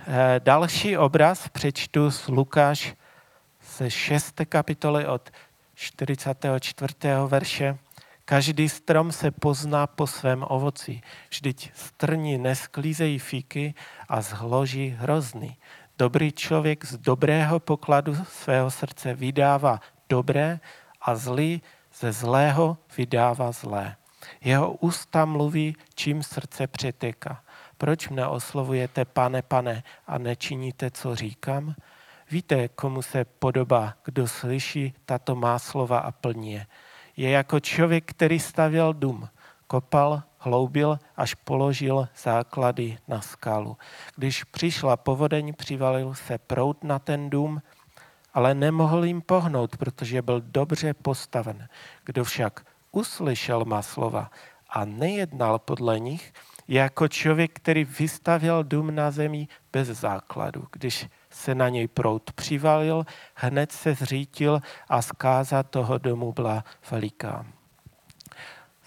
Eh, 0.07 0.41
další 0.45 0.97
obraz 0.99 1.49
přečtu 1.49 2.11
z 2.11 2.29
Lukáš 2.29 2.95
ze 3.77 3.91
6. 3.91 4.45
kapitoly 4.45 5.07
od 5.07 5.31
44. 5.75 6.95
verše. 7.27 7.79
Každý 8.25 8.69
strom 8.69 9.13
se 9.13 9.31
pozná 9.31 9.87
po 9.87 10.07
svém 10.07 10.45
ovoci. 10.49 11.01
Vždyť 11.31 11.71
strni 11.75 12.39
nesklízejí 12.39 13.19
fíky 13.19 13.75
a 14.09 14.21
zhloží 14.21 14.89
hrozný. 14.99 15.57
Dobrý 15.99 16.33
člověk 16.33 16.85
z 16.85 16.99
dobrého 16.99 17.61
pokladu 17.61 18.15
svého 18.25 18.71
srdce 18.71 19.15
vydává 19.15 19.81
dobré 20.09 20.61
a 21.01 21.15
zlý 21.15 21.63
ze 21.95 22.13
zlého 22.13 22.79
vydává 22.97 23.53
zlé. 23.53 23.97
Jeho 24.41 24.73
ústa 24.73 25.25
mluví, 25.25 25.77
čím 25.95 26.23
srdce 26.23 26.67
přetéká. 26.67 27.43
Proč 27.79 28.09
mne 28.09 28.29
oslovujete 28.29 29.05
pane, 29.05 29.43
pane 29.43 29.83
a 30.07 30.19
nečiníte, 30.19 30.91
co 30.91 31.15
říkám? 31.15 31.75
Víte, 32.31 32.69
komu 32.69 33.03
se 33.03 33.25
podobá, 33.25 33.95
kdo 34.05 34.29
slyší 34.29 34.95
tato 35.05 35.37
má 35.37 35.59
slova 35.59 35.99
a 35.99 36.13
plní 36.13 36.53
je. 36.53 36.67
Je 37.17 37.31
jako 37.31 37.61
člověk, 37.61 38.05
který 38.05 38.41
stavěl 38.41 38.93
dům. 38.93 39.29
Kopal, 39.67 40.23
hloubil, 40.47 40.99
až 41.17 41.35
položil 41.35 42.09
základy 42.23 42.99
na 43.09 43.21
skalu. 43.21 43.77
Když 44.17 44.45
přišla 44.45 44.97
povodeň, 44.97 45.55
přivalil 45.55 46.15
se 46.15 46.39
prout 46.39 46.85
na 46.85 46.99
ten 46.99 47.31
dům, 47.31 47.63
ale 48.35 48.55
nemohl 48.55 49.05
jim 49.05 49.21
pohnout, 49.23 49.77
protože 49.77 50.23
byl 50.23 50.41
dobře 50.41 50.95
postaven. 50.95 51.69
Kdo 52.05 52.25
však 52.25 52.67
uslyšel 52.93 53.65
má 53.65 53.83
slova 53.83 54.31
a 54.71 54.85
nejednal 54.85 55.59
podle 55.59 56.01
nich, 56.01 56.33
jako 56.69 57.09
člověk, 57.09 57.53
který 57.53 57.85
vystavěl 57.85 58.65
dům 58.65 58.95
na 58.95 59.11
zemi 59.11 59.49
bez 59.73 59.89
základu. 59.89 60.65
Když 60.73 61.07
se 61.31 61.55
na 61.55 61.69
něj 61.69 61.89
prout 61.89 62.33
přivalil, 62.33 63.07
hned 63.35 63.73
se 63.73 63.95
zřítil 63.95 64.61
a 64.89 65.03
zkáza 65.03 65.63
toho 65.63 65.99
domu 65.99 66.33
byla 66.33 66.65
veliká. 66.91 67.47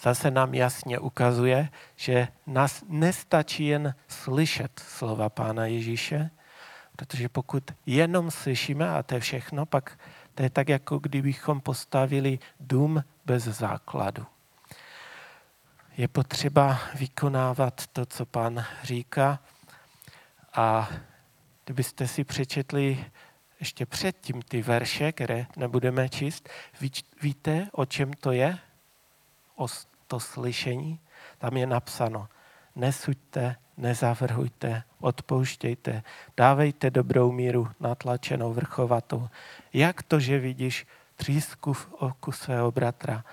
Zase 0.01 0.31
nám 0.31 0.53
jasně 0.53 0.99
ukazuje, 0.99 1.69
že 1.95 2.27
nás 2.47 2.83
nestačí 2.87 3.65
jen 3.65 3.95
slyšet 4.07 4.79
slova 4.87 5.29
Pána 5.29 5.65
Ježíše, 5.65 6.29
protože 6.95 7.29
pokud 7.29 7.63
jenom 7.85 8.31
slyšíme 8.31 8.89
a 8.89 9.03
to 9.03 9.15
je 9.15 9.19
všechno, 9.19 9.65
pak 9.65 9.99
to 10.35 10.43
je 10.43 10.49
tak, 10.49 10.69
jako 10.69 10.99
kdybychom 10.99 11.61
postavili 11.61 12.39
dům 12.59 13.03
bez 13.25 13.43
základu. 13.43 14.25
Je 15.97 16.07
potřeba 16.07 16.79
vykonávat 16.95 17.87
to, 17.87 18.05
co 18.05 18.25
pán 18.25 18.65
říká 18.83 19.39
a 20.53 20.89
kdybyste 21.65 22.07
si 22.07 22.23
přečetli 22.23 23.05
ještě 23.59 23.85
předtím 23.85 24.41
ty 24.41 24.61
verše, 24.61 25.11
které 25.11 25.47
nebudeme 25.57 26.09
číst, 26.09 26.49
víte, 27.21 27.67
o 27.71 27.85
čem 27.85 28.13
to 28.13 28.31
je? 28.31 28.57
O 29.55 29.67
to 30.09 30.19
slyšení? 30.19 30.99
Tam 31.37 31.57
je 31.57 31.67
napsáno, 31.67 32.27
nesuďte, 32.75 33.55
nezavrhujte, 33.77 34.83
odpouštějte, 34.99 36.03
dávejte 36.37 36.89
dobrou 36.89 37.31
míru 37.31 37.67
natlačenou 37.79 38.53
vrchovatou. 38.53 39.29
Jak 39.73 40.03
to, 40.03 40.19
že 40.19 40.39
vidíš 40.39 40.87
třísku 41.15 41.73
v 41.73 41.93
oku 41.93 42.31
svého 42.31 42.71
bratra, 42.71 43.23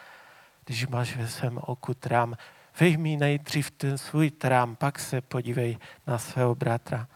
když 0.64 0.86
máš 0.86 1.16
ve 1.16 1.28
svém 1.28 1.58
oku 1.62 1.94
trám, 1.94 2.36
vyjmi 2.80 3.16
nejdřív 3.16 3.70
ten 3.70 3.98
svůj 3.98 4.30
trám, 4.30 4.76
pak 4.76 4.98
se 4.98 5.20
podívej 5.20 5.78
na 6.06 6.18
svého 6.18 6.54
bratra. 6.54 7.08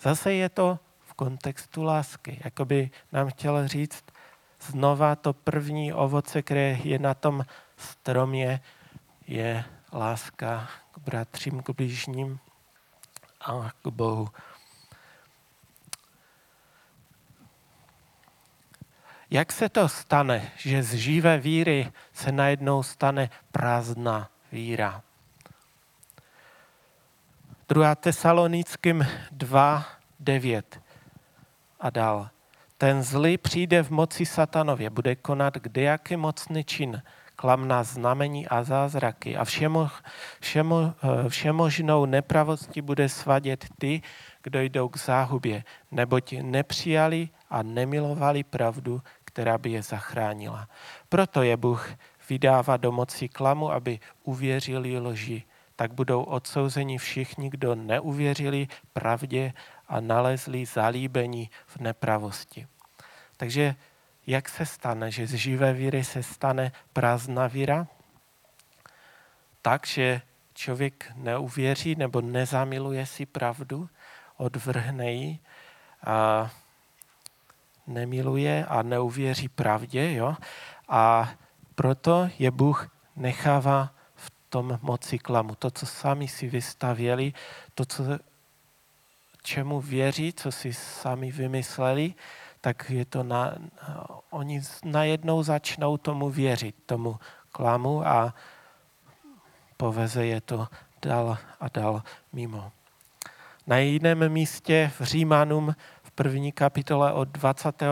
Zase 0.00 0.32
je 0.32 0.48
to 0.48 0.78
v 1.00 1.14
kontextu 1.14 1.82
lásky. 1.82 2.40
Jakoby 2.44 2.90
nám 3.12 3.28
chtěl 3.28 3.68
říct 3.68 4.04
znova 4.60 5.16
to 5.16 5.32
první 5.32 5.92
ovoce, 5.92 6.42
které 6.42 6.78
je 6.84 6.98
na 6.98 7.14
tom 7.14 7.44
stromě, 7.76 8.60
je 9.28 9.64
láska 9.92 10.68
k 10.92 10.98
bratřím, 10.98 11.62
k 11.62 11.70
blížním 11.70 12.38
a 13.40 13.70
k 13.82 13.86
Bohu. 13.88 14.28
Jak 19.30 19.52
se 19.52 19.68
to 19.68 19.88
stane, 19.88 20.52
že 20.56 20.82
z 20.82 20.94
živé 20.94 21.38
víry 21.38 21.92
se 22.12 22.32
najednou 22.32 22.82
stane 22.82 23.30
prázdná 23.52 24.30
víra? 24.52 25.02
2. 27.68 27.94
Tesalonickým 27.94 29.06
2, 29.30 29.86
9 30.20 30.80
a 31.80 31.90
dál. 31.90 32.30
Ten 32.78 33.02
zlý 33.02 33.38
přijde 33.38 33.82
v 33.82 33.90
moci 33.90 34.26
satanově, 34.26 34.90
bude 34.90 35.16
konat 35.16 35.54
kdejaký 35.54 36.16
mocný 36.16 36.64
čin, 36.64 37.02
klamná 37.38 37.82
znamení 37.82 38.48
a 38.50 38.66
zázraky 38.66 39.36
a 39.36 39.44
všemo, 39.44 39.88
všemo, 40.40 40.78
eh, 40.82 41.28
všemožnou 41.28 42.06
nepravosti 42.06 42.82
bude 42.82 43.08
svadět 43.08 43.64
ty, 43.78 44.02
kdo 44.42 44.60
jdou 44.60 44.88
k 44.88 44.98
záhubě, 44.98 45.64
neboť 45.90 46.34
nepřijali 46.42 47.28
a 47.50 47.62
nemilovali 47.62 48.42
pravdu, 48.42 49.02
která 49.24 49.58
by 49.58 49.70
je 49.70 49.82
zachránila. 49.82 50.68
Proto 51.08 51.42
je 51.42 51.56
Bůh 51.56 51.90
vydává 52.28 52.76
do 52.76 52.92
moci 52.92 53.28
klamu, 53.28 53.70
aby 53.72 54.00
uvěřili 54.24 54.98
lži 54.98 55.42
tak 55.78 55.94
budou 55.94 56.22
odsouzeni 56.22 56.98
všichni, 56.98 57.50
kdo 57.50 57.74
neuvěřili 57.74 58.66
pravdě 58.92 59.52
a 59.88 60.00
nalezli 60.00 60.66
zalíbení 60.66 61.50
v 61.66 61.76
nepravosti. 61.76 62.66
Takže 63.36 63.74
jak 64.28 64.48
se 64.48 64.66
stane, 64.66 65.10
že 65.10 65.26
z 65.26 65.34
živé 65.34 65.72
víry 65.72 66.04
se 66.04 66.22
stane 66.22 66.72
prázdná 66.92 67.46
víra? 67.46 67.86
Tak, 69.62 69.86
že 69.86 70.22
člověk 70.54 71.12
neuvěří 71.16 71.94
nebo 71.94 72.20
nezamiluje 72.20 73.06
si 73.06 73.26
pravdu, 73.26 73.88
odvrhne 74.36 75.12
ji 75.12 75.38
a 76.06 76.50
nemiluje 77.86 78.66
a 78.66 78.82
neuvěří 78.82 79.48
pravdě. 79.48 80.12
Jo? 80.12 80.36
A 80.88 81.30
proto 81.74 82.30
je 82.38 82.50
Bůh 82.50 82.90
nechává 83.16 83.90
tom 84.48 84.78
moci 84.82 85.18
klamu. 85.18 85.54
To, 85.54 85.70
co 85.70 85.86
sami 85.86 86.28
si 86.28 86.48
vystavěli, 86.48 87.32
to, 87.74 87.84
co, 87.84 88.04
čemu 89.42 89.80
věří, 89.80 90.32
co 90.32 90.52
si 90.52 90.72
sami 90.72 91.32
vymysleli, 91.32 92.14
tak 92.60 92.90
je 92.90 93.04
to 93.04 93.22
na, 93.22 93.54
oni 94.30 94.62
najednou 94.84 95.42
začnou 95.42 95.96
tomu 95.96 96.30
věřit, 96.30 96.74
tomu 96.86 97.16
klamu 97.52 98.06
a 98.06 98.34
poveze 99.76 100.26
je 100.26 100.40
to 100.40 100.68
dál 101.02 101.38
a 101.60 101.68
dál 101.68 102.02
mimo. 102.32 102.72
Na 103.66 103.78
jiném 103.78 104.28
místě 104.28 104.90
v 104.98 105.02
Římanům 105.02 105.74
v 106.02 106.10
první 106.10 106.52
kapitole 106.52 107.12
od 107.12 107.28
20. 107.28 107.82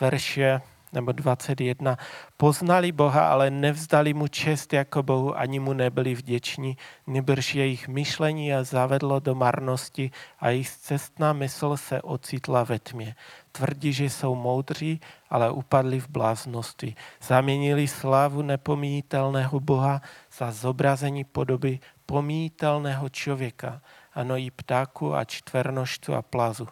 verše 0.00 0.60
nebo 0.96 1.12
21. 1.12 1.96
Poznali 2.36 2.92
Boha, 2.92 3.28
ale 3.28 3.50
nevzdali 3.50 4.14
mu 4.14 4.28
čest 4.28 4.72
jako 4.72 5.02
Bohu, 5.02 5.38
ani 5.38 5.60
mu 5.60 5.72
nebyli 5.72 6.14
vděční, 6.14 6.76
nebrž 7.06 7.54
jejich 7.54 7.88
myšlení 7.88 8.54
a 8.54 8.64
zavedlo 8.64 9.20
do 9.20 9.34
marnosti 9.34 10.10
a 10.40 10.48
jejich 10.48 10.70
cestná 10.70 11.32
mysl 11.32 11.76
se 11.76 12.02
ocitla 12.02 12.64
ve 12.64 12.78
tmě. 12.78 13.14
Tvrdí, 13.52 13.92
že 13.92 14.04
jsou 14.04 14.34
moudří, 14.34 15.00
ale 15.30 15.50
upadli 15.50 16.00
v 16.00 16.08
bláznosti. 16.08 16.94
Zaměnili 17.22 17.88
slávu 17.88 18.42
nepomítelného 18.42 19.60
Boha 19.60 20.00
za 20.38 20.52
zobrazení 20.52 21.24
podoby 21.24 21.78
pomítelného 22.06 23.08
člověka, 23.08 23.82
ano 24.14 24.36
i 24.36 24.50
ptáku 24.50 25.14
a 25.14 25.24
čtvernoštu 25.24 26.14
a 26.14 26.22
plazu. 26.22 26.68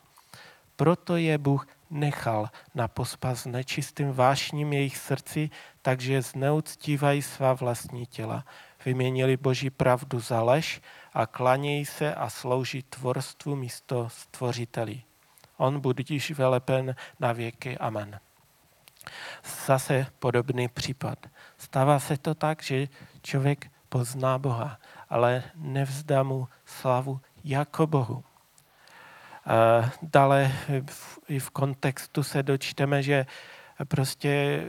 Proto 0.76 1.16
je 1.16 1.38
Bůh 1.38 1.66
nechal 1.94 2.50
na 2.74 2.88
pospas 2.88 3.46
nečistým 3.46 4.12
vášním 4.12 4.72
jejich 4.72 4.96
srdci, 4.96 5.50
takže 5.82 6.22
zneuctívají 6.22 7.22
svá 7.22 7.52
vlastní 7.52 8.06
těla. 8.06 8.44
Vyměnili 8.84 9.36
Boží 9.36 9.70
pravdu 9.70 10.20
za 10.20 10.42
lež 10.42 10.80
a 11.12 11.26
klanějí 11.26 11.84
se 11.84 12.14
a 12.14 12.30
slouží 12.30 12.82
tvorstvu 12.82 13.56
místo 13.56 14.08
stvořiteli. 14.08 15.02
On 15.56 15.80
budíš 15.80 16.30
velepen 16.30 16.94
na 17.20 17.32
věky. 17.32 17.78
Amen. 17.78 18.20
Zase 19.66 20.06
podobný 20.18 20.68
případ. 20.68 21.18
Stává 21.58 21.98
se 21.98 22.16
to 22.16 22.34
tak, 22.34 22.62
že 22.62 22.88
člověk 23.22 23.70
pozná 23.88 24.38
Boha, 24.38 24.78
ale 25.08 25.42
nevzdá 25.54 26.22
mu 26.22 26.48
slavu 26.64 27.20
jako 27.44 27.86
Bohu. 27.86 28.24
Dále 30.02 30.52
i 31.28 31.38
v 31.38 31.50
kontextu 31.50 32.22
se 32.22 32.42
dočteme, 32.42 33.02
že 33.02 33.26
prostě 33.88 34.62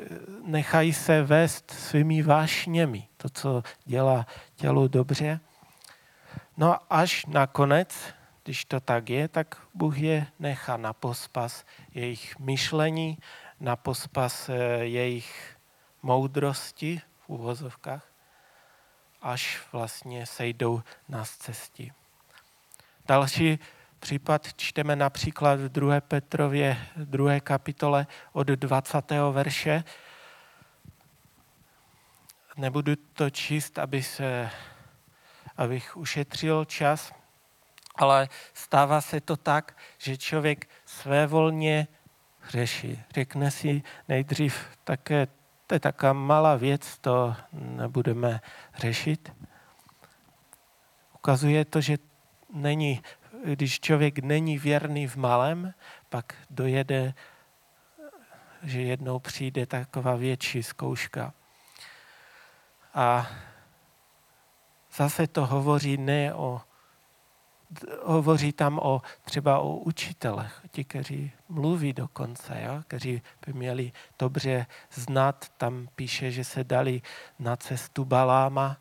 nechají 0.44 0.94
se 0.94 1.24
vést 1.24 1.72
svými 1.72 2.24
vášněmi, 2.24 3.08
to, 3.18 3.30
co 3.30 3.64
dělá 3.86 4.26
tělu 4.56 4.88
dobře. 4.88 5.40
No 6.58 6.78
až 6.90 7.26
nakonec, 7.26 7.96
když 8.44 8.66
to 8.66 8.80
tak 8.80 9.10
je, 9.10 9.28
tak 9.28 9.62
Bůh 9.74 9.98
je 9.98 10.28
nechá 10.40 10.78
na 10.78 10.94
pospas 10.94 11.66
jejich 11.94 12.40
myšlení, 12.40 13.18
na 13.60 13.76
pospas 13.76 14.50
eh, 14.50 14.54
jejich 14.86 15.58
moudrosti 16.02 17.02
v 17.20 17.30
úvozovkách, 17.30 18.12
až 19.22 19.60
vlastně 19.72 20.26
sejdou 20.26 20.84
na 21.10 21.26
cestě. 21.26 21.92
Další 23.08 23.60
případ 24.06 24.54
čteme 24.58 24.96
například 24.96 25.60
v 25.60 25.70
2. 25.70 26.02
Petrově 26.02 26.78
2. 26.96 27.40
kapitole 27.40 28.08
od 28.34 28.48
20. 28.48 29.12
verše. 29.32 29.84
Nebudu 32.58 32.96
to 33.14 33.30
číst, 33.30 33.80
aby 33.80 34.04
se, 34.04 34.50
abych 35.58 35.98
ušetřil 35.98 36.66
čas, 36.66 37.14
ale 37.96 38.30
stává 38.54 39.02
se 39.02 39.22
to 39.22 39.38
tak, 39.38 39.78
že 39.98 40.18
člověk 40.18 40.70
svévolně 40.86 41.88
řeší. 42.50 43.04
Řekne 43.14 43.52
si 43.52 43.84
nejdřív 44.08 44.68
také, 44.84 45.28
to 45.68 45.76
je 45.76 45.80
taká 45.80 46.14
malá 46.14 46.56
věc, 46.56 46.98
to 46.98 47.36
nebudeme 47.54 48.42
řešit. 48.78 49.34
Ukazuje 51.16 51.66
to, 51.66 51.82
že 51.82 51.98
není, 52.54 53.02
když 53.54 53.80
člověk 53.80 54.20
není 54.20 54.58
věrný 54.58 55.08
v 55.08 55.16
malém, 55.16 55.74
pak 56.10 56.34
dojede, 56.50 57.14
že 58.64 58.82
jednou 58.82 59.20
přijde 59.20 59.66
taková 59.66 60.16
větší 60.16 60.64
zkouška. 60.64 61.34
A 62.94 63.28
zase 64.96 65.28
to 65.28 65.46
hovoří 65.46 65.98
ne 65.98 66.34
o 66.34 66.62
hovoří 68.04 68.52
tam 68.52 68.80
o, 68.80 69.02
třeba 69.22 69.60
o 69.60 69.76
učitelech, 69.76 70.62
ti, 70.72 70.84
kteří 70.84 71.32
mluví 71.50 71.94
dokonce, 71.94 72.62
jo? 72.62 72.84
kteří 72.88 73.22
by 73.46 73.54
měli 73.54 73.92
dobře 74.20 74.66
znát. 74.92 75.46
Tam 75.58 75.88
píše, 75.96 76.32
že 76.32 76.44
se 76.44 76.64
dali 76.64 77.02
na 77.40 77.56
cestu 77.56 78.06
Baláma, 78.06 78.78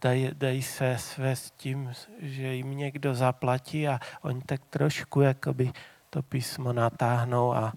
dají, 0.00 0.30
dají 0.32 0.62
se 0.62 0.98
své 0.98 1.36
s 1.36 1.50
tím, 1.50 1.92
že 2.18 2.54
jim 2.54 2.76
někdo 2.76 3.14
zaplatí 3.14 3.88
a 3.88 4.00
oni 4.22 4.42
tak 4.46 4.60
trošku 4.70 5.20
jakoby 5.20 5.72
to 6.10 6.22
písmo 6.22 6.72
natáhnou 6.72 7.54
a, 7.54 7.72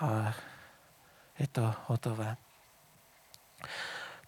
a 0.00 0.34
je 1.38 1.48
to 1.48 1.74
hotové. 1.86 2.36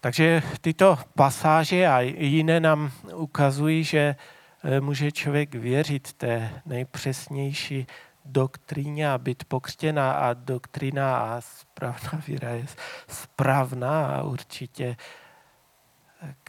Takže 0.01 0.43
tyto 0.61 0.97
pasáže 1.15 1.87
a 1.87 1.99
jiné 1.99 2.59
nám 2.59 2.91
ukazují, 3.13 3.83
že 3.83 4.15
Eh, 4.63 4.81
může 4.81 5.11
člověk 5.11 5.55
věřit 5.55 6.13
té 6.13 6.49
nejpřesnější 6.65 7.87
doktríně 8.25 9.11
a 9.11 9.17
být 9.17 9.43
pokřtěná 9.43 10.11
a 10.11 10.33
doktrína 10.33 11.17
a 11.17 11.41
správná 11.41 12.21
víra 12.27 12.49
je 12.49 12.65
správná 13.07 14.07
a 14.07 14.23
určitě 14.23 14.95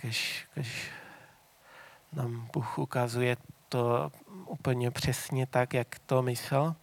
když, 0.00 0.48
když 0.54 0.90
nám 2.12 2.48
Bůh 2.52 2.78
ukazuje 2.78 3.36
to 3.68 4.12
úplně 4.46 4.90
přesně 4.90 5.46
tak, 5.46 5.74
jak 5.74 5.98
to 5.98 6.22
myslel. 6.22 6.74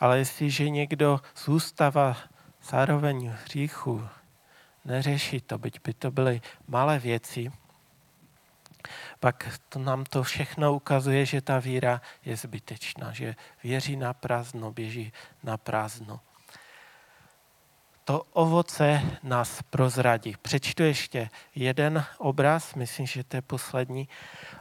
Ale 0.00 0.18
jestliže 0.18 0.70
někdo 0.70 1.20
zůstává 1.44 2.16
zároveň 2.62 3.28
hříchu, 3.28 4.08
neřeší 4.84 5.40
to, 5.40 5.58
byť 5.58 5.80
by 5.84 5.94
to 5.94 6.10
byly 6.10 6.40
malé 6.68 6.98
věci, 6.98 7.52
pak 9.20 9.60
to 9.68 9.78
nám 9.78 10.04
to 10.04 10.22
všechno 10.22 10.74
ukazuje, 10.74 11.26
že 11.26 11.40
ta 11.40 11.58
víra 11.58 12.00
je 12.24 12.36
zbytečná, 12.36 13.12
že 13.12 13.36
věří 13.64 13.96
na 13.96 14.14
prázdno, 14.14 14.72
běží 14.72 15.12
na 15.42 15.56
prázdno. 15.56 16.20
To 18.08 18.22
ovoce 18.32 19.02
nás 19.22 19.62
prozradí. 19.62 20.34
Přečtu 20.42 20.82
ještě 20.82 21.28
jeden 21.54 22.04
obraz, 22.18 22.74
myslím, 22.74 23.06
že 23.06 23.24
to 23.24 23.36
je 23.36 23.42
poslední. 23.42 24.08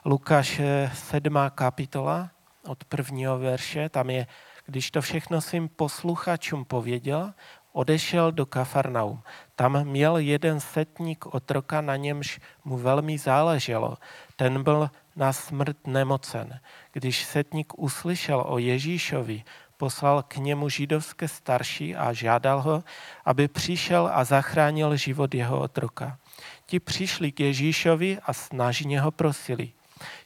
Lukáš 0.05 0.61
7. 0.93 1.35
kapitola 1.55 2.29
od 2.67 2.83
prvního 2.83 3.39
verše, 3.39 3.89
tam 3.89 4.09
je, 4.09 4.27
když 4.65 4.91
to 4.91 5.01
všechno 5.01 5.41
svým 5.41 5.69
posluchačům 5.69 6.65
pověděl, 6.65 7.33
odešel 7.71 8.31
do 8.31 8.45
Kafarnaum. 8.45 9.21
Tam 9.55 9.83
měl 9.83 10.17
jeden 10.17 10.59
setník 10.59 11.25
otroka, 11.25 11.81
na 11.81 11.95
němž 11.95 12.39
mu 12.65 12.77
velmi 12.77 13.17
záleželo. 13.17 13.97
Ten 14.35 14.63
byl 14.63 14.89
na 15.15 15.33
smrt 15.33 15.87
nemocen. 15.87 16.59
Když 16.91 17.25
setník 17.25 17.79
uslyšel 17.79 18.43
o 18.47 18.57
Ježíšovi, 18.57 19.43
poslal 19.77 20.23
k 20.23 20.37
němu 20.37 20.69
židovské 20.69 21.27
starší 21.27 21.95
a 21.95 22.13
žádal 22.13 22.61
ho, 22.61 22.83
aby 23.25 23.47
přišel 23.47 24.09
a 24.13 24.23
zachránil 24.23 24.95
život 24.95 25.33
jeho 25.33 25.59
otroka. 25.59 26.17
Ti 26.65 26.79
přišli 26.79 27.31
k 27.31 27.39
Ježíšovi 27.39 28.19
a 28.23 28.33
snažně 28.33 29.01
ho 29.01 29.11
prosili. 29.11 29.71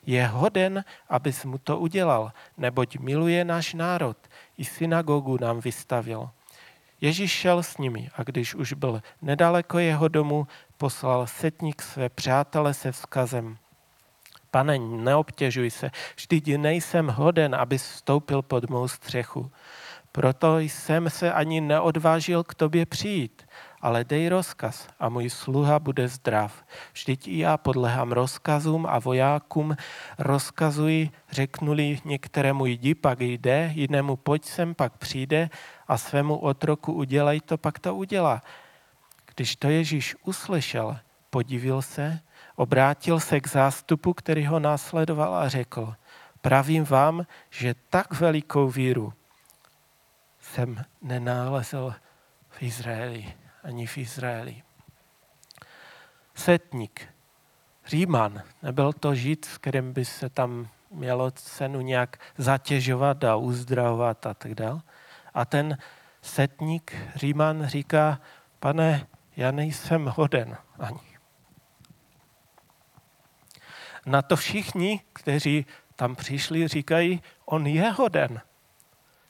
Je 0.06 0.26
hoden, 0.26 0.84
abys 1.08 1.44
mu 1.44 1.58
to 1.58 1.78
udělal, 1.78 2.32
neboť 2.56 2.98
miluje 2.98 3.44
náš 3.44 3.74
národ. 3.74 4.16
I 4.58 4.64
synagogu 4.64 5.38
nám 5.40 5.60
vystavil. 5.60 6.30
Ježíš 7.00 7.32
šel 7.32 7.62
s 7.62 7.78
nimi 7.78 8.08
a 8.14 8.22
když 8.22 8.54
už 8.54 8.72
byl 8.72 9.02
nedaleko 9.22 9.78
jeho 9.78 10.08
domu, 10.08 10.46
poslal 10.76 11.26
setník 11.26 11.82
své 11.82 12.08
přátele 12.08 12.74
se 12.74 12.92
vzkazem. 12.92 13.58
Pane, 14.52 14.78
neobtěžuj 14.78 15.70
se, 15.70 15.90
vždyť 16.16 16.56
nejsem 16.56 17.08
hoden, 17.08 17.54
aby 17.54 17.78
vstoupil 17.78 18.42
pod 18.42 18.70
mou 18.70 18.88
střechu. 18.88 19.50
Proto 20.12 20.58
jsem 20.58 21.10
se 21.10 21.32
ani 21.32 21.60
neodvážil 21.60 22.44
k 22.44 22.54
tobě 22.54 22.86
přijít, 22.86 23.48
ale 23.80 24.04
dej 24.04 24.28
rozkaz 24.28 24.88
a 25.00 25.08
můj 25.08 25.30
sluha 25.30 25.78
bude 25.78 26.08
zdrav. 26.08 26.64
Vždyť 26.92 27.28
i 27.28 27.38
já 27.38 27.56
podlehám 27.56 28.12
rozkazům 28.12 28.86
a 28.86 28.98
vojákům 28.98 29.76
rozkazuji, 30.18 31.10
řeknuli 31.30 31.98
některému 32.04 32.66
jdi, 32.66 32.94
pak 32.94 33.20
jde, 33.20 33.70
jinému 33.74 34.16
pojď 34.16 34.44
sem, 34.44 34.74
pak 34.74 34.98
přijde 34.98 35.50
a 35.88 35.98
svému 35.98 36.36
otroku 36.36 36.92
udělej 36.92 37.40
to, 37.40 37.58
pak 37.58 37.78
to 37.78 37.94
udělá. 37.94 38.42
Když 39.34 39.56
to 39.56 39.68
Ježíš 39.68 40.16
uslyšel, 40.24 40.96
podivil 41.30 41.82
se, 41.82 42.20
obrátil 42.56 43.20
se 43.20 43.40
k 43.40 43.48
zástupu, 43.48 44.14
který 44.14 44.46
ho 44.46 44.58
následoval 44.58 45.34
a 45.34 45.48
řekl, 45.48 45.94
pravím 46.40 46.84
vám, 46.84 47.26
že 47.50 47.74
tak 47.90 48.20
velikou 48.20 48.68
víru 48.68 49.12
jsem 50.40 50.84
nenálezl 51.02 51.94
v 52.50 52.62
Izraeli, 52.62 53.34
ani 53.64 53.86
v 53.86 53.98
Izraeli. 53.98 54.62
Setník, 56.34 57.08
Říman, 57.86 58.42
nebyl 58.62 58.92
to 58.92 59.14
žid, 59.14 59.44
s 59.44 59.58
kterým 59.58 59.92
by 59.92 60.04
se 60.04 60.28
tam 60.28 60.68
mělo 60.90 61.30
cenu 61.30 61.80
nějak 61.80 62.18
zatěžovat 62.38 63.24
a 63.24 63.36
uzdravovat 63.36 64.26
a 64.26 64.34
tak 64.34 64.54
dále. 64.54 64.80
A 65.34 65.44
ten 65.44 65.78
setník 66.22 66.96
Říman 67.14 67.66
říká, 67.66 68.20
pane, 68.60 69.06
já 69.36 69.50
nejsem 69.50 70.06
hoden 70.16 70.56
ani. 70.78 71.11
Na 74.06 74.22
to 74.22 74.36
všichni, 74.36 75.00
kteří 75.12 75.66
tam 75.96 76.16
přišli, 76.16 76.68
říkají, 76.68 77.22
on 77.44 77.66
je 77.66 77.90
hoden. 77.90 78.40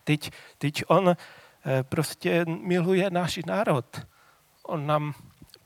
Teď, 0.04 0.30
teď 0.58 0.84
on 0.86 1.08
eh, 1.08 1.82
prostě 1.82 2.44
miluje 2.44 3.10
náš 3.10 3.36
národ. 3.46 4.06
On 4.62 4.86
nám 4.86 5.14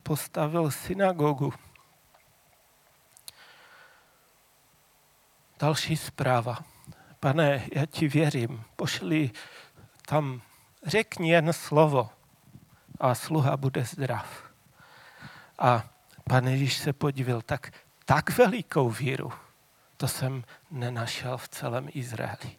postavil 0.02 0.70
synagogu. 0.70 1.52
Další 5.58 5.96
zpráva. 5.96 6.58
Pane, 7.20 7.66
já 7.74 7.86
ti 7.86 8.08
věřím, 8.08 8.64
pošli 8.76 9.30
tam, 10.06 10.42
řekni 10.86 11.30
jen 11.30 11.52
slovo 11.52 12.10
a 13.00 13.14
sluha 13.14 13.56
bude 13.56 13.84
zdrav. 13.84 14.50
A 15.58 15.84
pan 16.24 16.48
Ježíš 16.48 16.76
se 16.76 16.92
podíval, 16.92 17.42
tak, 17.42 17.72
tak 18.06 18.38
velikou 18.38 18.90
víru, 18.90 19.32
to 19.96 20.08
jsem 20.08 20.44
nenašel 20.70 21.38
v 21.38 21.48
celém 21.48 21.88
Izraeli. 21.94 22.56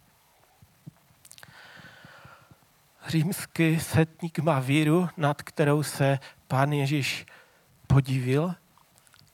Římský 3.08 3.80
setník 3.80 4.40
má 4.40 4.60
víru, 4.60 5.10
nad 5.18 5.42
kterou 5.42 5.84
se 5.84 6.20
pán 6.48 6.74
Ježíš 6.74 7.26
podivil, 7.88 8.56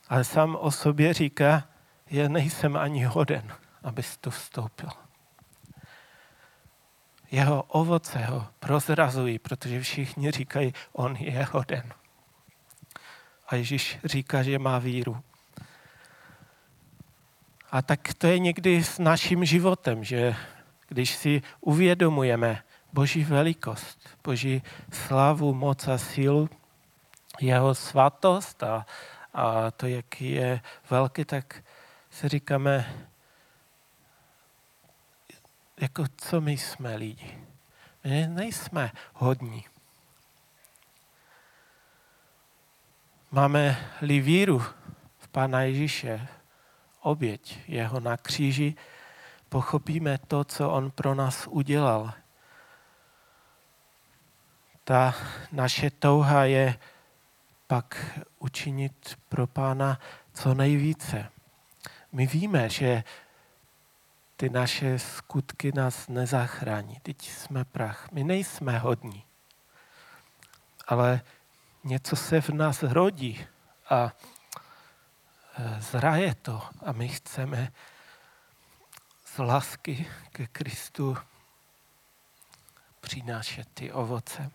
ale 0.08 0.24
sám 0.24 0.56
o 0.60 0.70
sobě 0.70 1.14
říká, 1.14 1.68
já 2.10 2.28
nejsem 2.28 2.76
ani 2.76 3.04
hoden, 3.04 3.52
abys 3.82 4.16
tu 4.16 4.30
vstoupil. 4.30 4.88
jeho 7.30 7.62
ovoce 7.62 8.18
ho 8.18 8.46
prozrazují, 8.58 9.38
protože 9.38 9.80
všichni 9.80 10.30
říkají, 10.30 10.74
on 10.92 11.16
je 11.16 11.44
hoden. 11.44 11.92
A 13.48 13.54
Ježíš 13.54 13.98
říká, 14.04 14.42
že 14.42 14.58
má 14.58 14.78
víru. 14.78 15.22
A 17.74 17.82
tak 17.82 18.14
to 18.14 18.26
je 18.26 18.38
někdy 18.38 18.84
s 18.84 18.98
naším 18.98 19.44
životem, 19.44 20.04
že 20.04 20.36
když 20.88 21.14
si 21.14 21.42
uvědomujeme 21.60 22.62
Boží 22.92 23.24
velikost, 23.24 23.98
Boží 24.24 24.62
slavu, 24.92 25.54
moc 25.54 25.88
a 25.88 25.98
sílu, 25.98 26.50
jeho 27.40 27.74
svatost 27.74 28.62
a, 28.62 28.86
a 29.34 29.70
to, 29.70 29.86
jaký 29.86 30.30
je 30.30 30.60
velký, 30.90 31.24
tak 31.24 31.64
si 32.10 32.28
říkáme, 32.28 33.06
jako 35.80 36.04
co 36.16 36.40
my 36.40 36.52
jsme 36.52 36.96
lidi. 36.96 37.38
My 38.04 38.26
nejsme 38.28 38.92
hodní. 39.14 39.64
Máme-li 43.30 44.20
víru 44.20 44.58
v 45.18 45.28
Pána 45.28 45.62
Ježíše, 45.62 46.28
oběť 47.04 47.58
jeho 47.68 48.00
na 48.00 48.16
kříži, 48.16 48.74
pochopíme 49.48 50.18
to, 50.18 50.44
co 50.44 50.70
on 50.70 50.90
pro 50.90 51.14
nás 51.14 51.46
udělal. 51.46 52.12
Ta 54.84 55.14
naše 55.52 55.90
touha 55.90 56.44
je 56.44 56.78
pak 57.66 58.18
učinit 58.38 59.18
pro 59.28 59.46
Pána 59.46 60.00
co 60.34 60.54
nejvíce. 60.54 61.30
My 62.12 62.26
víme, 62.26 62.68
že 62.68 63.04
ty 64.36 64.48
naše 64.48 64.98
skutky 64.98 65.72
nás 65.74 66.08
nezachrání. 66.08 66.96
Teď 67.02 67.28
jsme 67.28 67.64
prach. 67.64 68.12
My 68.12 68.24
nejsme 68.24 68.78
hodní. 68.78 69.24
Ale 70.86 71.20
něco 71.84 72.16
se 72.16 72.40
v 72.40 72.48
nás 72.50 72.82
rodí 72.82 73.46
a 73.90 74.12
zraje 75.78 76.34
to 76.34 76.62
a 76.84 76.92
my 76.92 77.08
chceme 77.08 77.72
z 79.24 79.38
lásky 79.38 80.06
ke 80.32 80.46
Kristu 80.46 81.16
přinášet 83.00 83.68
ty 83.74 83.92
ovoce. 83.92 84.50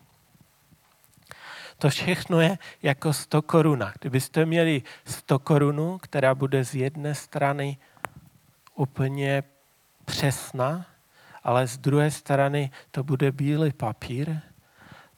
To 1.78 1.90
všechno 1.90 2.40
je 2.40 2.58
jako 2.82 3.12
100 3.12 3.42
koruna. 3.42 3.92
Kdybyste 4.00 4.46
měli 4.46 4.82
100 5.04 5.38
korunu, 5.38 5.98
která 5.98 6.34
bude 6.34 6.64
z 6.64 6.74
jedné 6.74 7.14
strany 7.14 7.78
úplně 8.74 9.42
přesná, 10.04 10.86
ale 11.44 11.66
z 11.66 11.78
druhé 11.78 12.10
strany 12.10 12.70
to 12.90 13.04
bude 13.04 13.32
bílý 13.32 13.72
papír, 13.72 14.40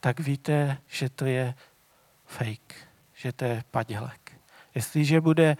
tak 0.01 0.21
víte, 0.21 0.79
že 0.87 1.09
to 1.09 1.25
je 1.25 1.55
fake, 2.27 2.75
že 3.15 3.33
to 3.33 3.45
je 3.45 3.65
padělek. 3.71 4.22
Jestliže 4.75 5.21
bude 5.21 5.57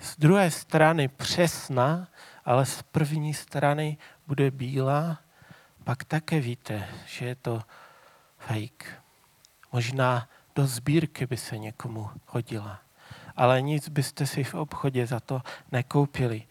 z 0.00 0.16
druhé 0.16 0.50
strany 0.50 1.08
přesná, 1.08 2.08
ale 2.44 2.66
z 2.66 2.82
první 2.82 3.34
strany 3.34 3.98
bude 4.26 4.50
bílá, 4.50 5.18
pak 5.84 6.04
také 6.04 6.40
víte, 6.40 6.88
že 7.06 7.26
je 7.26 7.34
to 7.34 7.62
fake. 8.38 9.02
Možná 9.72 10.28
do 10.54 10.66
sbírky 10.66 11.26
by 11.26 11.36
se 11.36 11.58
někomu 11.58 12.10
hodila, 12.26 12.80
ale 13.36 13.62
nic 13.62 13.88
byste 13.88 14.26
si 14.26 14.44
v 14.44 14.54
obchodě 14.54 15.06
za 15.06 15.20
to 15.20 15.42
nekoupili. 15.72 16.42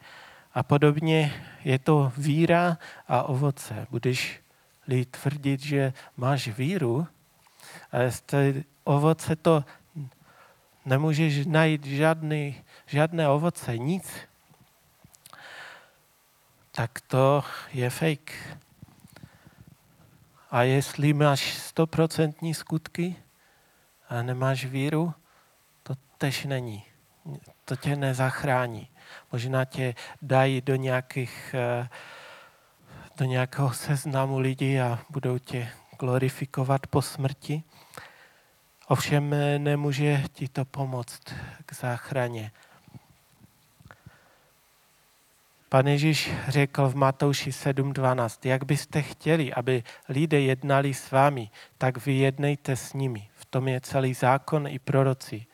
A 0.54 0.64
podobně 0.64 1.44
je 1.64 1.80
to 1.80 2.12
víra 2.18 2.78
a 3.08 3.24
ovoce. 3.24 3.88
Budeš-li 3.90 5.06
tvrdit, 5.06 5.62
že 5.62 5.94
máš 6.18 6.48
víru, 6.48 7.08
ale 7.92 8.12
z 8.12 8.22
té 8.22 8.54
ovoce 8.84 9.36
to 9.36 9.64
nemůžeš 10.86 11.46
najít 11.46 11.86
žádný, 11.86 12.64
žádné 12.86 13.30
ovoce, 13.30 13.78
nic, 13.78 14.12
tak 16.72 17.02
to 17.02 17.44
je 17.74 17.90
fake. 17.90 18.58
A 20.52 20.64
jestli 20.64 21.14
máš 21.14 21.54
stoprocentní 21.54 22.54
skutky 22.54 23.16
a 24.10 24.22
nemáš 24.22 24.66
víru, 24.66 25.14
to 25.84 25.96
tež 26.18 26.46
není. 26.46 26.84
To 27.66 27.76
tě 27.76 27.96
nezachrání. 27.96 28.88
Možná 29.32 29.66
tě 29.66 29.96
dají 30.22 30.62
do 30.62 30.76
nějakých 30.76 31.56
eh, 31.58 31.90
do 33.20 33.26
nějakého 33.26 33.74
seznamu 33.74 34.40
lidí 34.40 34.80
a 34.80 35.00
budou 35.10 35.38
tě 35.38 35.70
glorifikovat 36.00 36.88
po 36.88 37.02
smrti. 37.02 37.64
Ovšem 38.90 39.34
eh, 39.34 39.60
nemůže 39.60 40.24
ti 40.34 40.48
to 40.48 40.66
pomoct 40.66 41.22
k 41.66 41.74
záchraně. 41.74 42.52
Pan 45.70 45.88
Ježíš 45.88 46.32
řekl 46.48 46.90
v 46.90 46.96
Matouši 46.96 47.50
7.12, 47.50 48.50
jak 48.50 48.64
byste 48.66 49.02
chtěli, 49.02 49.54
aby 49.54 49.84
lidé 50.10 50.42
jednali 50.42 50.94
s 50.94 51.12
vámi, 51.12 51.50
tak 51.78 52.06
vy 52.06 52.14
jednejte 52.14 52.76
s 52.76 52.94
nimi. 52.94 53.30
V 53.36 53.46
tom 53.46 53.68
je 53.68 53.82
celý 53.82 54.14
zákon 54.14 54.68
i 54.68 54.80
proroci. 54.80 55.46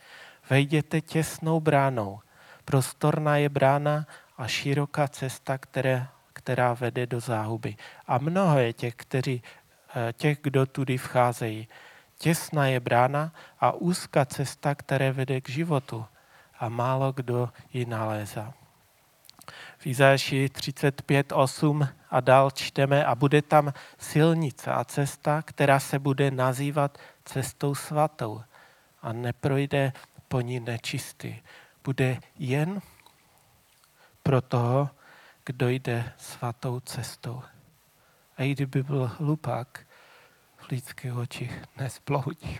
Vejděte 0.50 1.02
těsnou 1.02 1.60
bránou. 1.60 2.20
Prostorná 2.66 3.38
je 3.38 3.50
brána 3.50 4.08
a 4.38 4.48
široká 4.48 5.08
cesta, 5.08 5.58
které, 5.58 6.08
která 6.34 6.74
vede 6.74 7.08
do 7.08 7.20
záhuby. 7.20 7.76
A 8.08 8.18
mnoho 8.18 8.60
je 8.60 8.74
těch, 8.74 8.96
kteří, 8.96 9.44
eh, 9.96 10.14
těch, 10.14 10.38
kdo 10.42 10.66
tudy 10.66 10.98
vcházejí. 10.98 11.68
Těsná 12.18 12.68
je 12.68 12.80
brána 12.80 13.34
a 13.60 13.72
úzká 13.72 14.26
cesta, 14.26 14.76
která 14.76 15.12
vede 15.12 15.42
k 15.42 15.50
životu. 15.50 16.06
A 16.60 16.70
málo 16.70 17.12
kdo 17.12 17.50
ji 17.74 17.86
nalézá. 17.86 18.54
V 19.78 19.88
Izajaši 19.88 20.46
35.8 20.46 21.88
a 22.10 22.20
dál 22.20 22.52
čteme 22.52 23.06
a 23.06 23.16
bude 23.16 23.42
tam 23.42 23.74
silnice 23.98 24.72
a 24.72 24.84
cesta, 24.84 25.42
která 25.42 25.80
se 25.80 26.00
bude 26.00 26.32
nazývat 26.32 26.98
cestou 27.26 27.76
svatou 27.76 28.42
a 29.02 29.14
neprojde 29.14 29.94
po 30.28 30.42
ní 30.42 30.60
nečistý. 30.60 31.36
Bude 31.84 32.18
jen 32.40 32.82
pro 34.24 34.42
toho, 34.42 34.90
kdo 35.46 35.70
jde 35.70 36.14
svatou 36.18 36.80
cestou. 36.80 37.42
A 38.38 38.44
i 38.44 38.52
kdyby 38.52 38.84
byl 38.84 39.12
hlupák, 39.18 39.80
v 40.66 40.72
lidských 40.72 41.16
očích 41.16 41.64
nezbloudí. 41.78 42.60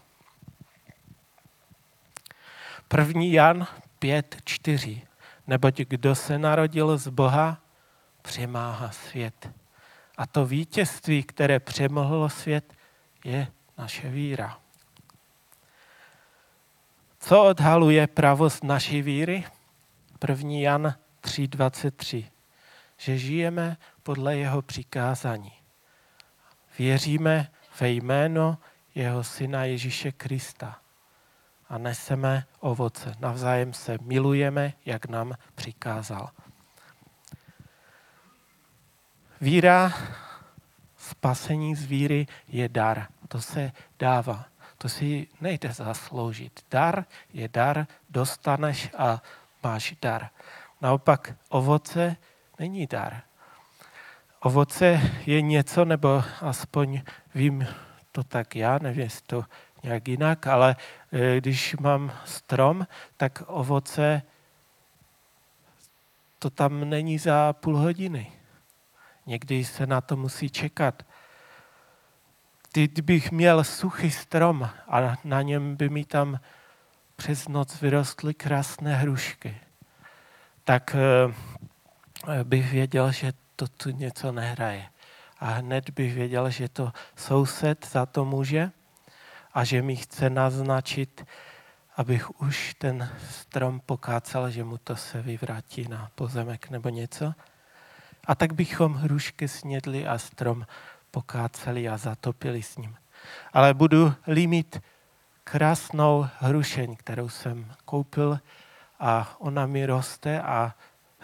První 2.88 3.34
Jan 3.34 3.68
5.4 4.02 5.02
neboť 5.48 5.78
kdo 5.78 6.16
se 6.16 6.38
narodil 6.38 6.98
z 6.98 7.08
Boha, 7.08 7.62
přemáhá 8.22 8.92
svět. 8.92 9.50
A 10.18 10.28
to 10.28 10.46
vítězství, 10.46 11.24
které 11.24 11.60
přemohlo 11.60 12.30
svět, 12.30 12.74
je 13.24 13.48
naše 13.78 14.10
víra. 14.10 14.60
Co 17.20 17.44
odhaluje 17.44 18.08
pravost 18.08 18.64
naší 18.64 19.02
víry? 19.02 19.46
1. 20.28 20.50
Jan 20.52 20.96
3.23. 21.22 22.26
Že 22.98 23.18
žijeme 23.18 23.78
podle 24.04 24.38
jeho 24.38 24.62
přikázání. 24.62 25.54
Věříme 26.80 27.52
ve 27.80 27.90
jméno 27.90 28.58
jeho 28.96 29.24
syna 29.24 29.64
Ježíše 29.64 30.12
Krista 30.12 30.80
a 31.70 31.78
neseme 31.78 32.46
ovoce. 32.60 33.16
Navzájem 33.20 33.74
se 33.74 33.98
milujeme, 34.02 34.74
jak 34.86 35.06
nám 35.06 35.34
přikázal. 35.56 36.30
Víra, 39.42 39.94
spasení 40.98 41.76
z 41.76 41.86
víry 41.86 42.28
je 42.48 42.70
dar. 42.70 43.08
To 43.28 43.42
se 43.42 43.72
dává. 44.00 44.46
To 44.78 44.90
si 44.90 45.28
nejde 45.42 45.74
zasloužit. 45.74 46.66
Dar 46.72 47.06
je 47.34 47.48
dar, 47.48 47.88
dostaneš 48.10 48.90
a 48.98 49.22
máš 49.64 49.96
dar. 50.02 50.30
Naopak 50.82 51.36
ovoce 51.50 52.16
není 52.60 52.88
dar. 52.88 53.22
Ovoce 54.46 55.02
je 55.26 55.42
něco, 55.42 55.86
nebo 55.86 56.24
aspoň 56.42 57.02
vím 57.36 57.68
to 58.12 58.24
tak 58.24 58.56
já, 58.56 58.80
nevím, 58.80 59.02
jestli 59.02 59.22
to 59.28 59.46
nějak 59.84 60.08
jinak, 60.08 60.48
ale 60.48 60.76
e, 61.12 61.38
když 61.38 61.76
mám 61.76 62.12
strom, 62.26 62.88
tak 63.18 63.44
ovoce 63.48 64.22
to 66.40 66.50
tam 66.50 66.90
není 66.90 67.18
za 67.18 67.54
půl 67.54 67.78
hodiny. 67.78 68.32
Někdy 69.26 69.66
se 69.66 69.88
na 69.88 70.02
to 70.02 70.16
musí 70.16 70.50
čekat. 70.50 71.04
Kdybych 72.74 73.32
měl 73.32 73.64
suchý 73.64 74.12
strom 74.12 74.70
a 74.88 75.18
na 75.24 75.42
něm 75.42 75.76
by 75.76 75.90
mi 75.90 76.06
tam 76.06 76.40
přes 77.16 77.48
noc 77.48 77.82
vyrostly 77.82 78.34
krásné 78.34 78.96
hrušky, 78.96 79.58
tak 80.64 80.96
e, 80.96 82.44
bych 82.44 82.72
věděl, 82.72 83.12
že 83.12 83.45
to 83.56 83.68
tu 83.68 83.90
něco 83.90 84.32
nehraje. 84.32 84.90
a 85.40 85.46
hned 85.46 85.90
bych 85.90 86.14
věděl, 86.14 86.50
že 86.50 86.70
to 86.70 86.94
soused 87.16 87.88
za 87.92 88.06
to 88.06 88.26
může 88.26 88.72
a 89.54 89.64
že 89.64 89.82
mi 89.82 89.96
chce 89.96 90.30
naznačit, 90.30 91.26
abych 91.96 92.42
už 92.42 92.74
ten 92.78 93.10
strom 93.30 93.80
pokácal, 93.80 94.50
že 94.50 94.64
mu 94.64 94.78
to 94.78 94.96
se 94.96 95.22
vyvrátí 95.22 95.88
na 95.88 96.12
pozemek 96.16 96.70
nebo 96.70 96.90
něco. 96.90 97.34
A 98.26 98.36
tak 98.36 98.54
bychom 98.54 98.94
hrušky 98.94 99.48
snědli 99.48 100.08
a 100.08 100.18
strom 100.18 100.66
pokáceli 101.12 101.90
a 101.90 101.98
zatopili 101.98 102.64
s 102.64 102.78
ním. 102.78 102.96
Ale 103.54 103.74
budu-li 103.74 104.48
mít 104.48 104.82
krásnou 105.44 106.28
hrušeň, 106.40 106.96
kterou 106.96 107.30
jsem 107.30 107.74
koupil 107.86 108.40
a 109.00 109.36
ona 109.40 109.66
mi 109.66 109.86
roste 109.86 110.42
a 110.42 110.76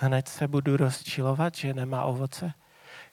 hned 0.02 0.28
se 0.28 0.47
budu 0.47 0.78
rozčilovat, 0.78 1.56
že 1.56 1.74
nemá 1.74 2.04
ovoce. 2.04 2.54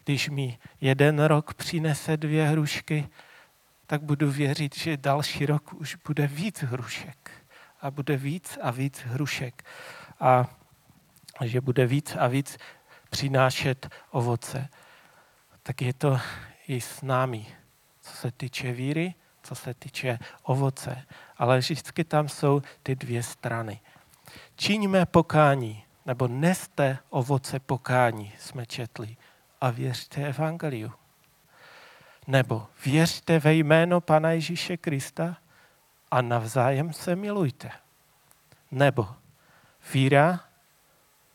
Když 0.04 0.28
mi 0.28 0.58
jeden 0.80 1.24
rok 1.24 1.54
přinese 1.54 2.16
dvě 2.16 2.48
hrušky, 2.48 3.08
tak 3.86 4.02
budu 4.02 4.30
věřit, 4.30 4.76
že 4.76 4.96
další 4.96 5.46
rok 5.46 5.72
už 5.72 5.96
bude 6.06 6.26
víc 6.26 6.62
hrušek 6.62 7.30
a 7.80 7.90
bude 7.90 8.16
víc 8.16 8.58
a 8.62 8.70
víc 8.70 8.98
hrušek 8.98 9.64
a 10.20 10.46
že 11.44 11.60
bude 11.60 11.86
víc 11.86 12.16
a 12.18 12.26
víc 12.26 12.58
přinášet 13.10 13.88
ovoce. 14.10 14.68
Tak 15.62 15.82
je 15.82 15.92
to 15.92 16.20
i 16.68 16.80
s 16.80 17.02
námi, 17.02 17.46
co 18.00 18.16
se 18.16 18.32
týče 18.32 18.72
víry, 18.72 19.14
co 19.42 19.54
se 19.54 19.74
týče 19.74 20.18
ovoce. 20.42 21.02
Ale 21.36 21.58
vždycky 21.58 22.04
tam 22.04 22.28
jsou 22.28 22.62
ty 22.82 22.96
dvě 22.96 23.22
strany. 23.22 23.80
Čiňme 24.56 25.06
pokání, 25.06 25.84
nebo 26.08 26.28
neste 26.28 26.98
ovoce 27.10 27.60
pokání, 27.60 28.32
jsme 28.38 28.66
četli, 28.66 29.16
a 29.60 29.70
věřte 29.70 30.28
evangeliu. 30.28 30.92
Nebo 32.26 32.66
věřte 32.84 33.38
ve 33.38 33.54
jméno 33.54 34.00
Pana 34.00 34.30
Ježíše 34.30 34.76
Krista 34.76 35.36
a 36.10 36.22
navzájem 36.22 36.92
se 36.92 37.16
milujte. 37.16 37.70
Nebo 38.70 39.08
víra 39.94 40.40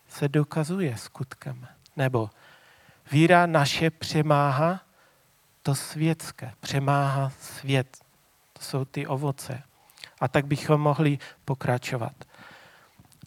se 0.08 0.28
dokazuje 0.28 0.96
skutkem. 0.96 1.66
Nebo 1.96 2.30
víra 3.12 3.46
naše 3.46 3.90
přemáhá 3.90 4.80
to 5.62 5.74
světské, 5.74 6.52
přemáhá 6.60 7.32
svět. 7.40 7.98
To 8.52 8.62
jsou 8.62 8.84
ty 8.84 9.06
ovoce. 9.06 9.62
A 10.20 10.28
tak 10.28 10.46
bychom 10.46 10.80
mohli 10.80 11.18
pokračovat. 11.44 12.14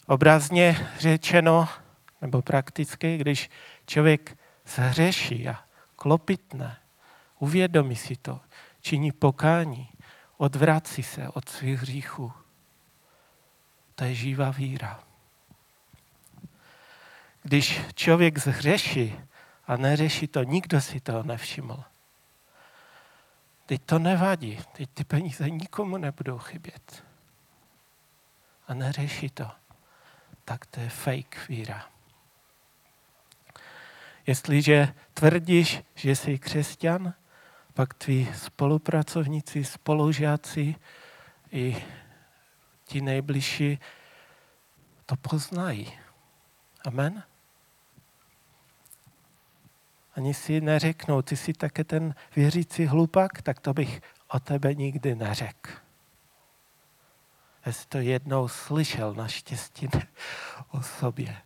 Obrazně 0.07 0.89
řečeno, 0.99 1.69
nebo 2.21 2.41
prakticky, 2.41 3.17
když 3.17 3.49
člověk 3.85 4.37
zhřeší 4.65 5.47
a 5.47 5.63
klopitne, 5.95 6.77
uvědomí 7.39 7.95
si 7.95 8.15
to, 8.15 8.39
činí 8.81 9.11
pokání, 9.11 9.89
odvrací 10.37 11.03
se 11.03 11.29
od 11.29 11.49
svých 11.49 11.79
hříchů. 11.79 12.33
To 13.95 14.03
je 14.03 14.13
živá 14.13 14.49
víra. 14.49 15.03
Když 17.43 17.81
člověk 17.95 18.37
zhřeší 18.37 19.19
a 19.67 19.77
neřeší 19.77 20.27
to, 20.27 20.43
nikdo 20.43 20.81
si 20.81 20.99
toho 20.99 21.23
nevšiml. 21.23 21.83
Teď 23.65 23.81
to 23.85 23.99
nevadí, 23.99 24.59
teď 24.71 24.89
ty 24.93 25.03
peníze 25.03 25.49
nikomu 25.49 25.97
nebudou 25.97 26.37
chybět. 26.37 27.03
A 28.67 28.73
neřeší 28.73 29.29
to. 29.29 29.51
Tak 30.47 30.65
to 30.65 30.79
je 30.79 30.89
fake 30.89 31.47
víra. 31.49 31.89
Jestliže 34.27 34.93
tvrdíš, 35.13 35.83
že 35.95 36.15
jsi 36.15 36.39
křesťan, 36.39 37.13
pak 37.73 37.93
tví 37.93 38.29
spolupracovníci, 38.35 39.63
spolužáci 39.63 40.75
i 41.51 41.83
ti 42.85 43.01
nejbližší 43.01 43.79
to 45.05 45.15
poznají. 45.15 45.93
Amen? 46.87 47.23
Ani 50.15 50.33
si 50.33 50.61
neřeknou, 50.61 51.21
ty 51.21 51.37
jsi 51.37 51.53
také 51.53 51.83
ten 51.83 52.15
věřící 52.35 52.85
hlupak, 52.85 53.41
tak 53.41 53.59
to 53.59 53.73
bych 53.73 54.01
o 54.27 54.39
tebe 54.39 54.73
nikdy 54.73 55.15
neřekl. 55.15 55.86
Jsi 57.71 57.87
to 57.87 57.97
jednou 57.97 58.47
slyšel, 58.47 59.13
naštěstí 59.13 59.87
o 60.71 60.81
sobě. 60.81 61.37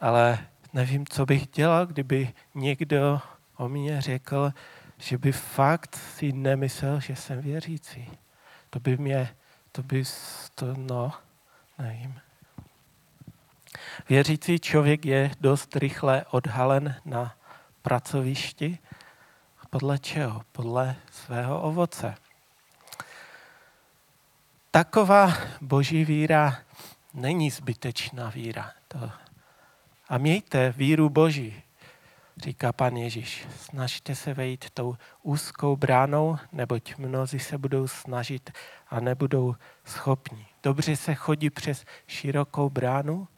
Ale 0.00 0.38
nevím, 0.72 1.06
co 1.06 1.26
bych 1.26 1.46
dělal, 1.46 1.86
kdyby 1.86 2.32
někdo 2.54 3.20
o 3.56 3.68
mě 3.68 4.00
řekl, 4.00 4.52
že 4.98 5.18
by 5.18 5.32
fakt 5.32 5.96
si 5.96 6.32
nemyslel, 6.32 7.00
že 7.00 7.16
jsem 7.16 7.40
věřící. 7.40 8.10
To 8.70 8.80
by 8.80 8.96
mě, 8.96 9.36
to 9.72 9.82
by, 9.82 10.04
to, 10.54 10.74
no, 10.76 11.12
nevím. 11.78 12.20
Věřící 14.08 14.60
člověk 14.60 15.06
je 15.06 15.30
dost 15.40 15.76
rychle 15.76 16.24
odhalen 16.30 16.94
na 17.04 17.34
pracovišti. 17.82 18.78
Podle 19.70 19.98
čeho? 19.98 20.42
Podle 20.52 20.96
svého 21.10 21.60
ovoce. 21.60 22.14
Taková 24.70 25.32
boží 25.60 26.04
víra 26.04 26.58
není 27.14 27.50
zbytečná 27.50 28.30
víra. 28.30 28.72
To. 28.88 29.10
A 30.08 30.18
mějte 30.18 30.74
víru 30.76 31.08
boží, 31.08 31.62
říká 32.36 32.72
pan 32.72 32.96
Ježíš. 32.96 33.46
Snažte 33.56 34.14
se 34.14 34.34
vejít 34.34 34.70
tou 34.70 34.96
úzkou 35.22 35.76
bránou, 35.76 36.38
neboť 36.52 36.96
mnozí 36.96 37.38
se 37.38 37.58
budou 37.58 37.88
snažit 37.88 38.50
a 38.88 39.00
nebudou 39.00 39.54
schopni. 39.84 40.46
Dobře 40.62 40.96
se 40.96 41.14
chodí 41.14 41.50
přes 41.50 41.84
širokou 42.06 42.70
bránu, 42.70 43.28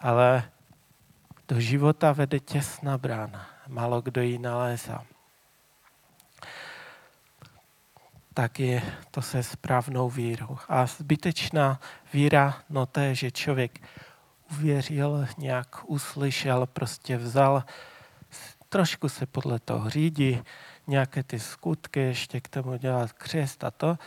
ale 0.00 0.50
do 1.48 1.60
života 1.60 2.12
vede 2.12 2.40
těsná 2.40 2.98
brána. 2.98 3.46
Málo 3.68 4.02
kdo 4.02 4.22
ji 4.22 4.38
nalézá. 4.38 5.04
Tak 8.34 8.60
je 8.60 8.82
to 9.10 9.22
se 9.22 9.42
správnou 9.42 10.10
vírou. 10.10 10.58
A 10.68 10.86
zbytečná 10.86 11.80
víra, 12.12 12.62
no 12.70 12.86
to 12.86 13.00
je, 13.00 13.14
že 13.14 13.30
člověk 13.30 13.80
uvěřil, 14.50 15.26
nějak 15.38 15.76
uslyšel, 15.86 16.66
prostě 16.66 17.16
vzal, 17.16 17.64
trošku 18.68 19.08
se 19.08 19.26
podle 19.26 19.58
toho 19.58 19.90
řídí, 19.90 20.42
nějaké 20.86 21.22
ty 21.22 21.40
skutky, 21.40 22.00
ještě 22.00 22.40
k 22.40 22.48
tomu 22.48 22.76
dělat 22.76 23.12
křest 23.12 23.64
a 23.64 23.70
to. 23.70 23.98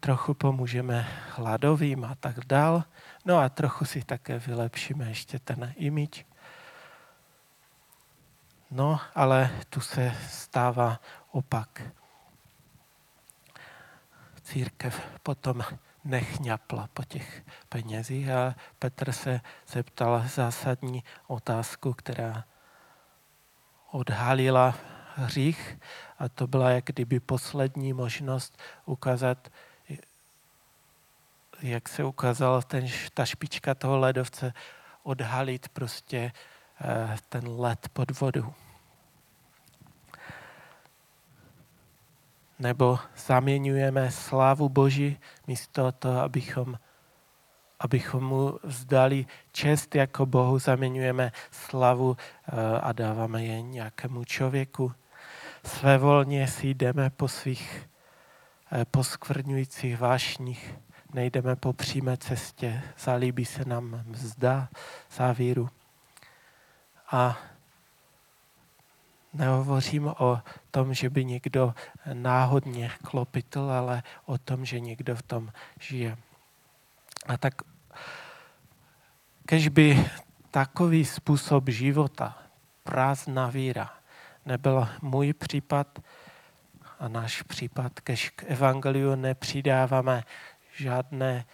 Trochu 0.00 0.34
pomůžeme 0.34 1.08
hladovým 1.36 2.04
a 2.04 2.14
tak 2.14 2.44
dál. 2.44 2.84
No 3.24 3.38
a 3.38 3.48
trochu 3.48 3.84
si 3.84 4.02
také 4.02 4.38
vylepšíme 4.38 5.08
ještě 5.08 5.38
ten 5.38 5.72
imič. 5.76 6.26
No, 8.70 9.00
ale 9.14 9.50
tu 9.70 9.80
se 9.80 10.14
stává 10.28 11.00
opak. 11.30 11.82
Církev 14.50 15.00
potom 15.22 15.62
nechňapla 16.04 16.88
po 16.94 17.04
těch 17.04 17.42
penězích 17.68 18.30
a 18.30 18.54
Petr 18.78 19.12
se 19.12 19.40
zeptal 19.68 20.24
zásadní 20.34 21.04
otázku, 21.26 21.92
která 21.92 22.44
odhalila 23.90 24.74
hřích. 25.14 25.78
A 26.18 26.28
to 26.28 26.46
byla 26.46 26.70
jak 26.70 26.84
kdyby 26.84 27.20
poslední 27.20 27.92
možnost 27.92 28.58
ukázat, 28.86 29.48
jak 31.62 31.88
se 31.88 32.04
ukázala 32.04 32.62
ten, 32.62 32.86
ta 33.14 33.24
špička 33.24 33.74
toho 33.74 33.98
ledovce, 33.98 34.52
odhalit 35.02 35.68
prostě 35.68 36.32
eh, 36.80 37.16
ten 37.28 37.48
led 37.48 37.88
pod 37.92 38.10
Nebo 42.60 42.98
zaměňujeme 43.16 44.10
slávu 44.10 44.68
Boží 44.68 45.18
místo 45.46 45.92
toho, 45.92 46.20
abychom, 46.20 46.78
abychom 47.80 48.24
mu 48.24 48.58
vzdali 48.62 49.26
čest 49.52 49.94
jako 49.94 50.26
Bohu, 50.26 50.58
zaměňujeme 50.58 51.32
slavu 51.50 52.16
eh, 52.16 52.80
a 52.80 52.92
dáváme 52.92 53.44
je 53.44 53.62
nějakému 53.62 54.24
člověku. 54.24 54.92
Svévolně 55.64 56.48
si 56.48 56.68
jdeme 56.68 57.10
po 57.10 57.28
svých 57.28 57.88
eh, 58.72 58.84
poskvrňujících 58.84 59.98
vášních 59.98 60.74
nejdeme 61.14 61.56
po 61.56 61.72
přímé 61.72 62.16
cestě, 62.16 62.82
zalíbí 62.98 63.44
se 63.44 63.64
nám 63.64 64.02
mzda 64.06 64.68
závíru. 65.16 65.68
A 67.12 67.38
nehovořím 69.32 70.06
o 70.06 70.42
tom, 70.70 70.94
že 70.94 71.10
by 71.10 71.24
někdo 71.24 71.74
náhodně 72.12 72.90
klopitl, 73.02 73.60
ale 73.60 74.02
o 74.26 74.38
tom, 74.38 74.64
že 74.64 74.80
někdo 74.80 75.16
v 75.16 75.22
tom 75.22 75.52
žije. 75.80 76.16
A 77.26 77.36
tak, 77.36 77.54
kež 79.46 79.68
by 79.68 80.06
takový 80.50 81.04
způsob 81.04 81.68
života, 81.68 82.38
prázdná 82.84 83.46
víra, 83.46 83.90
nebyl 84.46 84.88
můj 85.02 85.32
případ 85.32 85.98
a 87.00 87.08
náš 87.08 87.42
případ, 87.42 88.00
kež 88.00 88.30
k 88.30 88.44
evangeliu 88.46 89.14
nepřidáváme 89.14 90.24
žádné 90.76 91.44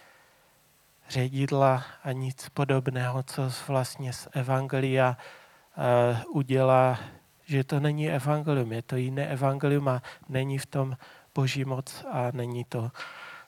ředidla 1.09 1.83
a 2.03 2.11
nic 2.11 2.49
podobného, 2.49 3.23
co 3.23 3.51
vlastně 3.67 4.13
z 4.13 4.27
evangelia 4.31 5.17
uh, 5.77 6.37
udělá, 6.37 6.99
že 7.47 7.63
to 7.63 7.79
není 7.79 8.09
evangelium, 8.09 8.71
je 8.71 8.81
to 8.81 8.95
jiné 8.95 9.27
evangelium 9.27 9.87
a 9.87 10.01
není 10.29 10.57
v 10.57 10.65
tom 10.65 10.97
boží 11.35 11.65
moc 11.65 12.05
a 12.11 12.31
není 12.31 12.63
to 12.63 12.91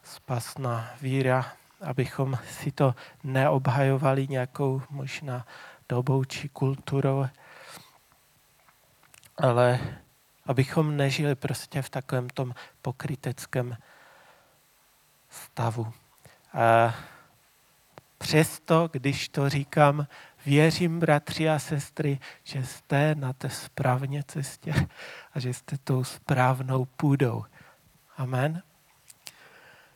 spasná 0.04 0.92
víra, 1.02 1.52
abychom 1.82 2.38
si 2.50 2.72
to 2.72 2.96
neobhajovali 3.24 4.28
nějakou 4.28 4.82
možná 4.90 5.46
dobou 5.90 6.24
či 6.24 6.50
kulturou, 6.50 7.26
ale 9.38 9.80
abychom 10.46 10.98
nežili 10.98 11.36
prostě 11.36 11.82
v 11.82 11.90
takovém 11.90 12.30
tom 12.30 12.54
pokryteckém 12.82 13.78
stavu. 15.30 15.94
A 16.54 16.96
přesto, 18.18 18.90
když 18.92 19.30
to 19.30 19.50
říkám, 19.50 20.08
věřím, 20.46 21.00
bratři 21.00 21.50
a 21.50 21.60
sestry, 21.60 22.20
že 22.44 22.64
jste 22.64 23.16
na 23.16 23.34
té 23.34 23.50
správně 23.50 24.24
cestě 24.28 24.74
a 25.34 25.40
že 25.40 25.54
jste 25.54 25.78
tou 25.84 26.04
správnou 26.04 26.86
půdou. 26.86 27.46
Amen. 28.18 28.62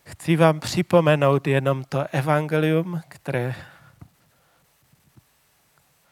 Chci 0.06 0.36
vám 0.36 0.60
připomenout 0.60 1.48
jenom 1.48 1.84
to 1.84 2.06
evangelium, 2.12 3.02
které 3.08 3.56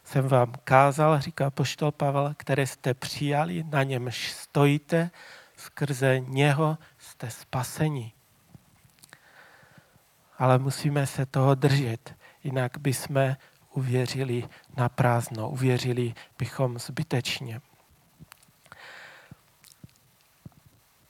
jsem 0.04 0.28
vám 0.28 0.54
kázal, 0.64 1.20
říká 1.20 1.50
poštol 1.50 1.92
Pavel, 1.92 2.34
které 2.38 2.68
jste 2.68 2.94
přijali, 2.94 3.64
na 3.64 3.84
němž 3.84 4.32
stojíte, 4.32 5.12
skrze 5.58 6.20
něho 6.20 6.78
jste 6.98 7.30
spaseni. 7.30 8.14
Ale 10.38 10.60
musíme 10.60 11.08
se 11.08 11.26
toho 11.26 11.56
držet, 11.56 12.16
jinak 12.44 12.78
bychom 12.78 13.36
uvěřili 13.74 14.50
na 14.78 14.90
prázdno, 14.90 15.50
uvěřili 15.50 16.14
bychom 16.38 16.80
zbytečně. 16.80 17.62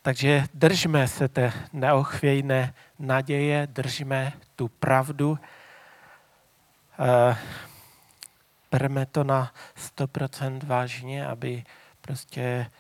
Takže 0.01 0.45
držme 0.53 1.07
se 1.07 1.27
té 1.27 1.53
neochvějné 1.73 2.73
naděje, 2.99 3.67
držme 3.67 4.33
tu 4.55 4.67
pravdu. 4.67 5.39
Bereme 8.71 9.05
to 9.05 9.23
na 9.23 9.53
100% 9.97 10.65
vážně, 10.65 11.27
aby 11.27 11.63
prostě 12.01 12.71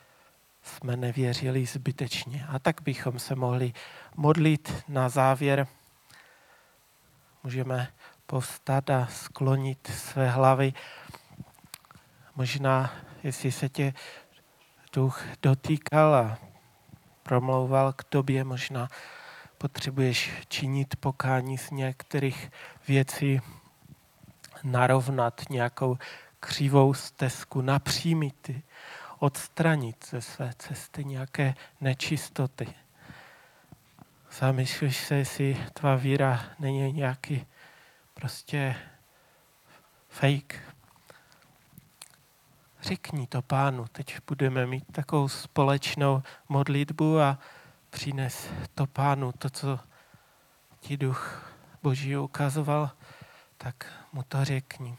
jsme 0.61 0.97
nevěřili 0.97 1.65
zbytečně. 1.65 2.45
A 2.49 2.59
tak 2.59 2.81
bychom 2.81 3.19
se 3.19 3.35
mohli 3.35 3.73
modlit 4.15 4.83
na 4.87 5.09
závěr. 5.09 5.67
Můžeme 7.43 7.87
povstat 8.31 8.89
a 8.89 9.07
sklonit 9.07 9.87
své 9.87 10.29
hlavy. 10.29 10.73
Možná, 12.35 12.93
jestli 13.23 13.51
se 13.51 13.69
tě 13.69 13.93
duch 14.93 15.23
dotýkal 15.41 16.15
a 16.15 16.37
promlouval 17.23 17.93
k 17.93 18.03
tobě, 18.03 18.43
možná 18.43 18.87
potřebuješ 19.57 20.31
činit 20.47 20.95
pokání 20.95 21.57
z 21.57 21.71
některých 21.71 22.51
věcí, 22.87 23.41
narovnat 24.63 25.41
nějakou 25.49 25.97
křivou 26.39 26.93
stezku, 26.93 27.61
napřímit, 27.61 28.51
odstranit 29.19 30.05
ze 30.09 30.21
své 30.21 30.53
cesty 30.57 31.05
nějaké 31.05 31.55
nečistoty. 31.81 32.73
Zamýšlíš 34.39 34.97
se, 34.97 35.15
jestli 35.15 35.57
tvá 35.73 35.95
víra 35.95 36.45
není 36.59 36.93
nějaký 36.93 37.45
prostě 38.21 38.75
fake. 40.09 40.61
Řekni 42.81 43.27
to 43.27 43.41
pánu, 43.41 43.85
teď 43.91 44.17
budeme 44.27 44.65
mít 44.65 44.83
takovou 44.91 45.29
společnou 45.29 46.23
modlitbu 46.49 47.19
a 47.19 47.39
přines 47.89 48.49
to 48.75 48.87
pánu, 48.87 49.31
to, 49.31 49.49
co 49.49 49.79
ti 50.79 50.97
duch 50.97 51.51
Boží 51.83 52.17
ukazoval, 52.17 52.91
tak 53.57 54.05
mu 54.13 54.23
to 54.23 54.45
řekni. 54.45 54.97